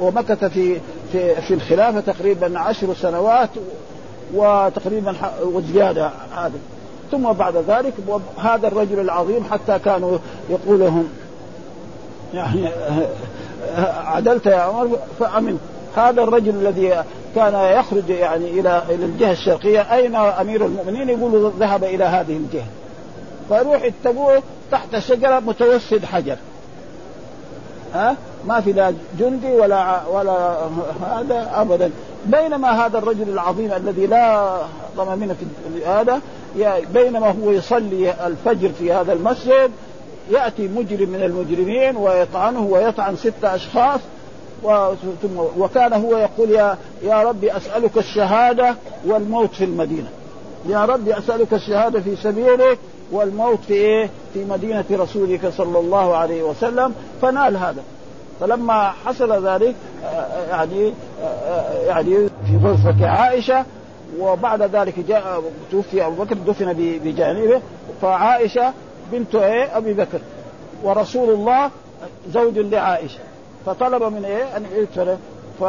[0.00, 0.80] ومكث في
[1.12, 3.50] في في الخلافة تقريبا عشر سنوات
[4.34, 6.58] وتقريبا وزيادة هذا
[7.10, 7.94] ثم بعد ذلك
[8.38, 10.18] هذا الرجل العظيم حتى كانوا
[10.50, 11.08] يقولهم
[12.34, 12.68] يعني
[14.04, 15.58] عدلت يا عمر؟ فامن
[15.96, 21.84] هذا الرجل الذي كان يخرج يعني إلى إلى الجهة الشرقية أين أمير المؤمنين؟ يقول ذهب
[21.84, 22.66] إلى هذه الجهة.
[23.48, 26.36] فيروح يتبعوه تحت شجرة متوسد حجر.
[27.94, 28.16] ها؟
[28.46, 30.56] ما في لا جندي ولا ولا
[31.06, 31.90] هذا ابدا.
[32.26, 34.56] بينما هذا الرجل العظيم الذي لا
[34.96, 36.20] ضمامين في هذا
[36.94, 39.70] بينما هو يصلي الفجر في هذا المسجد
[40.30, 44.00] يأتي مجرم من المجرمين ويطعنه ويطعن ستة أشخاص
[45.58, 48.74] وكان هو يقول يا يا ربي أسألك الشهادة
[49.06, 50.08] والموت في المدينة.
[50.68, 52.78] يا ربي أسألك الشهادة في سبيلك
[53.12, 56.94] والموت في إيه؟ في مدينة رسولك صلى الله عليه وسلم.
[57.22, 57.82] فنال هذا.
[58.40, 59.74] فلما حصل ذلك
[60.50, 60.92] يعني
[61.86, 63.64] يعني في غرفة عائشة
[64.20, 66.72] وبعد ذلك جاء توفي أبو بكر دفن
[67.04, 67.60] بجانبه.
[68.02, 68.72] فعائشة
[69.12, 70.18] بنت إيه؟ أبي بكر.
[70.84, 71.70] ورسول الله
[72.32, 73.18] زوج لعائشة.
[73.66, 75.16] فطلب من إيه؟ أن يغفر
[75.60, 75.64] ف...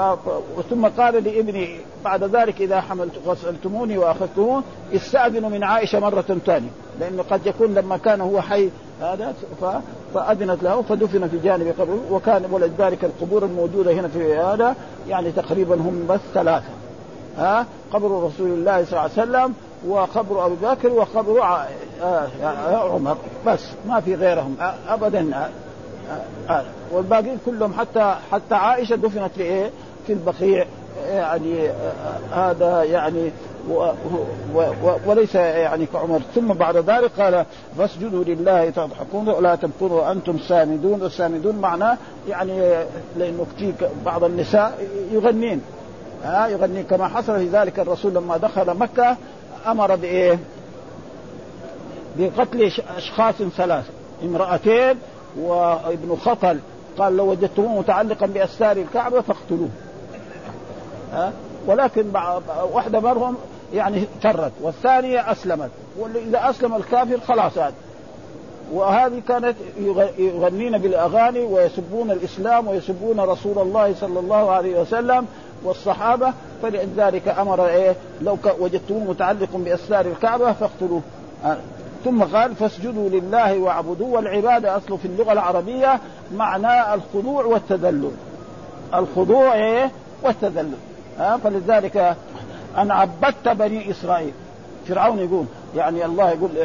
[0.70, 4.64] ثم قال لابني بعد ذلك إذا حملت غسلتموني وأخذتموه
[4.96, 6.70] استاذنوا من عائشة مرة ثانية
[7.00, 8.70] لأنه قد يكون لما كان هو حي
[9.02, 9.66] هذا ف...
[10.14, 14.76] فأذنت له فدفن في جانب قبره وكان ولذلك القبور الموجودة هنا في هذا
[15.08, 16.66] يعني تقريبا هم بس ثلاثة.
[17.38, 19.54] ها؟ قبر رسول الله صلى الله عليه وسلم
[19.88, 21.42] وقبر ابي بكر وقبر
[22.74, 23.18] عمر.
[23.46, 24.56] بس ما في غيرهم
[24.88, 25.50] ابدا
[26.92, 29.70] والباقيين كلهم حتى حتى عائشة دفنت في إيه؟
[30.08, 30.66] في البقيع
[31.10, 31.70] يعني
[32.32, 33.32] هذا يعني
[33.70, 33.92] و
[34.54, 37.46] و و وليس يعني كعمر ثم بعد ذلك قال
[37.78, 41.98] فاسجدوا لله تضحكون ولا تبكون وأنتم سامدون السامدون معناه
[42.30, 42.60] يعني
[43.18, 43.74] لأنه كثير
[44.06, 45.62] بعض النساء يغنين
[46.24, 49.18] ها يغنين كما حصل في ذلك الرسول لما دخل مكة
[49.68, 50.40] أمر بإيه؟
[52.18, 53.90] بقتل أشخاص ثلاثة
[54.24, 54.96] امرأتين
[55.40, 56.60] وابن خطل
[56.98, 59.70] قال لو وجدتموه متعلقا باستار الكعبة فاقتلوه.
[61.14, 61.32] ها؟
[61.68, 62.06] ولكن
[62.72, 63.36] واحدة منهم
[63.74, 65.70] يعني فرت والثانية أسلمت
[66.00, 67.54] واذا أسلم الكافر خلاص
[68.72, 69.56] وهذه كانت
[70.18, 75.26] يغنين بالأغاني ويسبون الإسلام ويسبون رسول الله صلى الله عليه وسلم
[75.64, 81.02] والصحابة فلذلك أمر إيه؟ لو وجدتموه متعلق باسرار الكعبة فاقتلوه.
[82.06, 86.00] ثم قال فاسجدوا لله واعبدوه والعباده اصله في اللغة العربية
[86.36, 88.12] معناه الخضوع والتذلل.
[88.94, 89.92] الخضوع إيه؟
[90.24, 90.78] والتذلل.
[91.20, 92.16] ها؟ فلذلك
[92.78, 94.34] أن عبدت بني إسرائيل.
[94.88, 95.46] فرعون يقول
[95.76, 96.58] يعني الله يقول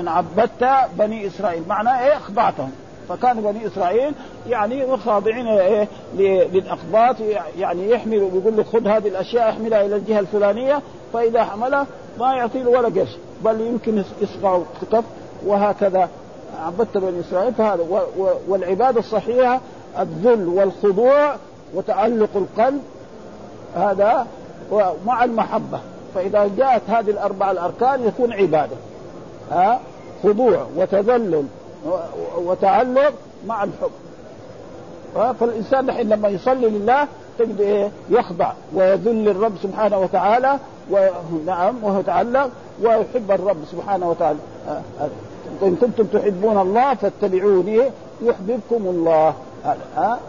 [0.00, 0.68] إن عبدت
[0.98, 1.62] بني إسرائيل.
[1.68, 2.72] معناه إيه؟ أخضعتهم.
[3.08, 4.12] فكان بني إسرائيل
[4.48, 5.88] يعني خاضعين إيه؟
[6.52, 7.16] للاقباط
[7.58, 10.82] يعني يحمل ويقول له خذ هذه الأشياء احملها إلى الجهة الفلانية
[11.12, 11.86] فإذا حملها
[12.18, 13.16] ما يعطي له ولا قرش.
[13.44, 15.04] بل يمكن يصبع كتف
[15.46, 16.08] وهكذا
[16.66, 17.54] عبدت بني إسرائيل.
[17.54, 18.06] فهذا
[18.48, 19.60] والعبادة الصحيحة
[19.98, 21.36] الذل والخضوع
[21.74, 22.82] وتعلق القلب
[23.76, 24.26] هذا
[25.06, 25.80] مع المحبة.
[26.14, 28.76] فإذا جاءت هذه الأربع الأركان يكون عبادة
[29.50, 29.80] ها؟
[30.22, 31.46] خضوع وتذلل
[32.36, 33.12] وتعلق
[33.46, 33.90] مع الحب.
[35.40, 40.58] فالإنسان الحين لما يصلي لله تجد إيه؟ يخضع ويذل الرب سبحانه وتعالى
[40.90, 42.50] ونعم ويتعلق
[42.82, 44.38] ويحب الرب سبحانه وتعالى.
[45.62, 47.80] إن كنتم تحبون الله فاتبعوني
[48.22, 49.34] يحببكم الله.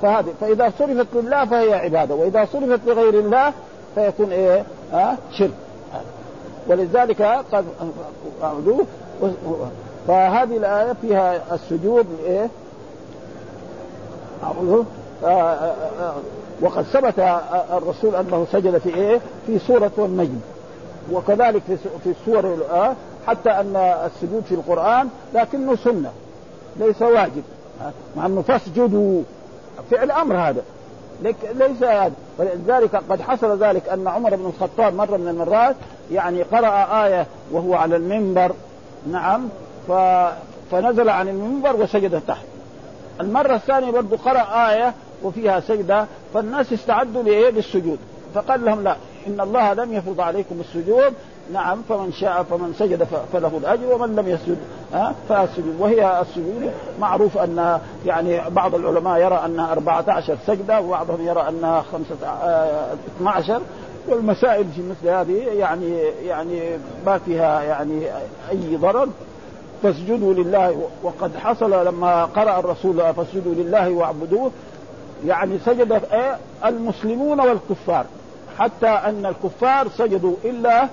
[0.02, 3.54] فهذه فإذا صرفت لله فهي عبادة وإذا صرفت لغير الله
[3.96, 4.34] فيكون
[4.94, 5.52] ها؟ شرك.
[6.68, 7.66] ولذلك قد
[10.08, 12.48] فهذه الآية فيها السجود إيه؟
[16.62, 17.40] وقد ثبت
[17.74, 20.40] الرسول أنه سجد في إيه؟ في سورة النجم.
[21.12, 21.62] وكذلك
[22.04, 22.58] في السور
[23.28, 23.76] حتى أن
[24.06, 26.12] السجود في القرآن لكنه سنة
[26.80, 27.44] ليس واجب.
[28.18, 29.22] مع أنه فاسجدوا.
[29.92, 30.64] فعل أمر هذا.
[31.54, 32.14] ليس هذا.
[32.38, 35.76] ولذلك قد حصل ذلك أن عمر بن الخطاب مرة من المرات
[36.12, 38.52] يعني قرأ آية وهو على المنبر.
[39.12, 39.50] نعم.
[39.88, 39.92] ف...
[40.72, 42.46] فنزل عن المنبر وسجد تحت.
[43.22, 44.94] المرة الثانية برضه قرأ آية
[45.24, 48.00] وفيها سجدة فالناس استعدوا للسجود.
[48.34, 48.96] فقال لهم لا.
[49.28, 51.14] إن الله لم يفرض عليكم السجود.
[51.54, 54.58] نعم فمن شاء فمن سجد فله الأجر ومن لم يسجد
[55.30, 55.76] فالسجود.
[55.80, 61.84] وهي السجود معروف أن يعني بعض العلماء يرى انها 14 سجدة وبعضهم يرى انها
[63.18, 63.62] 12
[64.08, 66.62] والمسائل في مثل هذه يعني يعني
[67.06, 68.02] ما فيها يعني
[68.52, 69.08] أي ضرر.
[69.84, 71.86] فاسجدوا لله وقد حصل.
[71.86, 74.52] لما قرأ الرسول فاسجدوا لله واعبدوه
[75.26, 78.06] يعني سجد إيه؟ المسلمون والكفار.
[78.60, 80.88] حتى أن الكفار سجدوا إلا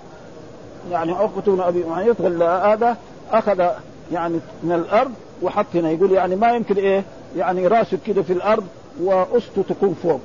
[0.90, 2.96] يعني عقبة بن ابي معيط هذا
[3.30, 3.68] أخذ
[4.12, 7.04] يعني من الأرض وحط هنا يقول يعني ما يمكن إيه؟
[7.36, 8.64] يعني راسه كده في الأرض
[9.02, 10.20] واسته تكون فوق.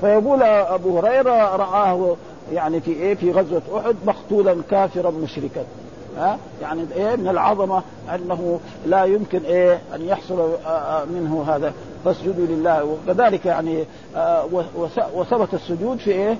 [0.00, 2.16] فيقول أبو هريرة رآه
[2.52, 5.64] يعني في إيه؟ في غزوة أحد مقتولا كافرا مشركا.
[6.16, 7.82] ها؟ يعني إيه من العظمة
[8.14, 10.50] أنه لا يمكن إيه أن يحصل
[11.10, 11.72] منه هذا.
[12.04, 12.84] فاسجدوا لله.
[12.84, 13.84] وكذلك يعني
[15.14, 16.36] وثبت السجود في إيه؟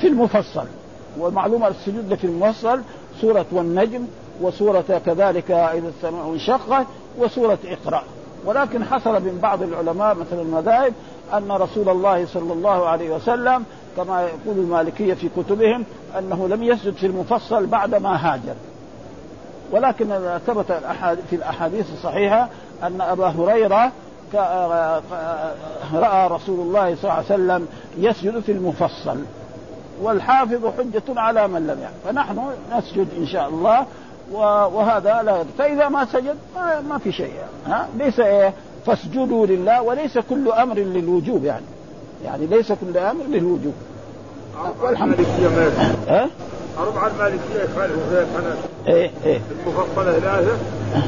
[0.00, 0.64] في المفصل.
[1.18, 2.80] ومعلومة السجود في المفصل
[3.20, 4.06] سورة والنجم
[4.40, 6.86] وسورة كذلك إذا السماء انشقت
[7.18, 8.02] وسورة إقرأ.
[8.44, 10.92] ولكن حصل من بعض العلماء مثل المذاهب
[11.34, 13.64] أن رسول الله صلى الله عليه وسلم
[13.96, 15.84] كما يقول المالكية في كتبهم
[16.18, 18.54] أنه لم يسجد في المفصل بعد ما هاجر.
[19.72, 20.72] ولكن ثبت
[21.30, 22.48] في الأحاديث الصحيحة
[22.82, 23.92] أن أبا هريرة
[25.94, 29.18] رأى رسول الله صلى الله عليه وسلم يسجد في المفصل
[30.02, 33.86] والحافظ حجة على من لم يعلم فنحن نسجد إن شاء الله
[34.72, 37.32] وهذا لا فإذا ما سجد ما, ما في شيء.
[37.66, 38.52] ها؟ ليس إيه؟
[38.86, 41.64] فاسجدوا لله وليس كل أمر للوجوب يعني.
[42.24, 43.74] يعني ليس كل أمر للوجوب.
[44.82, 45.72] والحمد لله
[46.08, 46.28] ها؟
[46.78, 48.56] أربعة المالكية يخالفوا فيها الحنابلة
[48.86, 49.40] إيه إيه.
[49.66, 50.56] المفصلة ثلاثة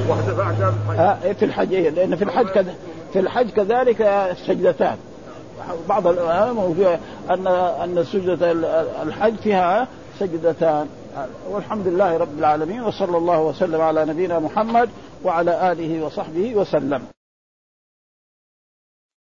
[0.09, 0.99] واحدة في أحكام الحج.
[0.99, 2.75] آه إيه في الحج إيه لأن في الحج كذا
[3.13, 4.97] في الحج كذلك سجدتان
[5.89, 6.07] بعض
[7.31, 7.47] ان
[7.85, 8.53] أن سجدة
[9.03, 9.89] الحج فيها
[10.21, 10.87] سجدتان.
[11.51, 14.89] والحمد لله رب العالمين وصلى الله وسلم على نبينا محمد
[15.25, 17.03] وعلى آله وصحبه وسلم.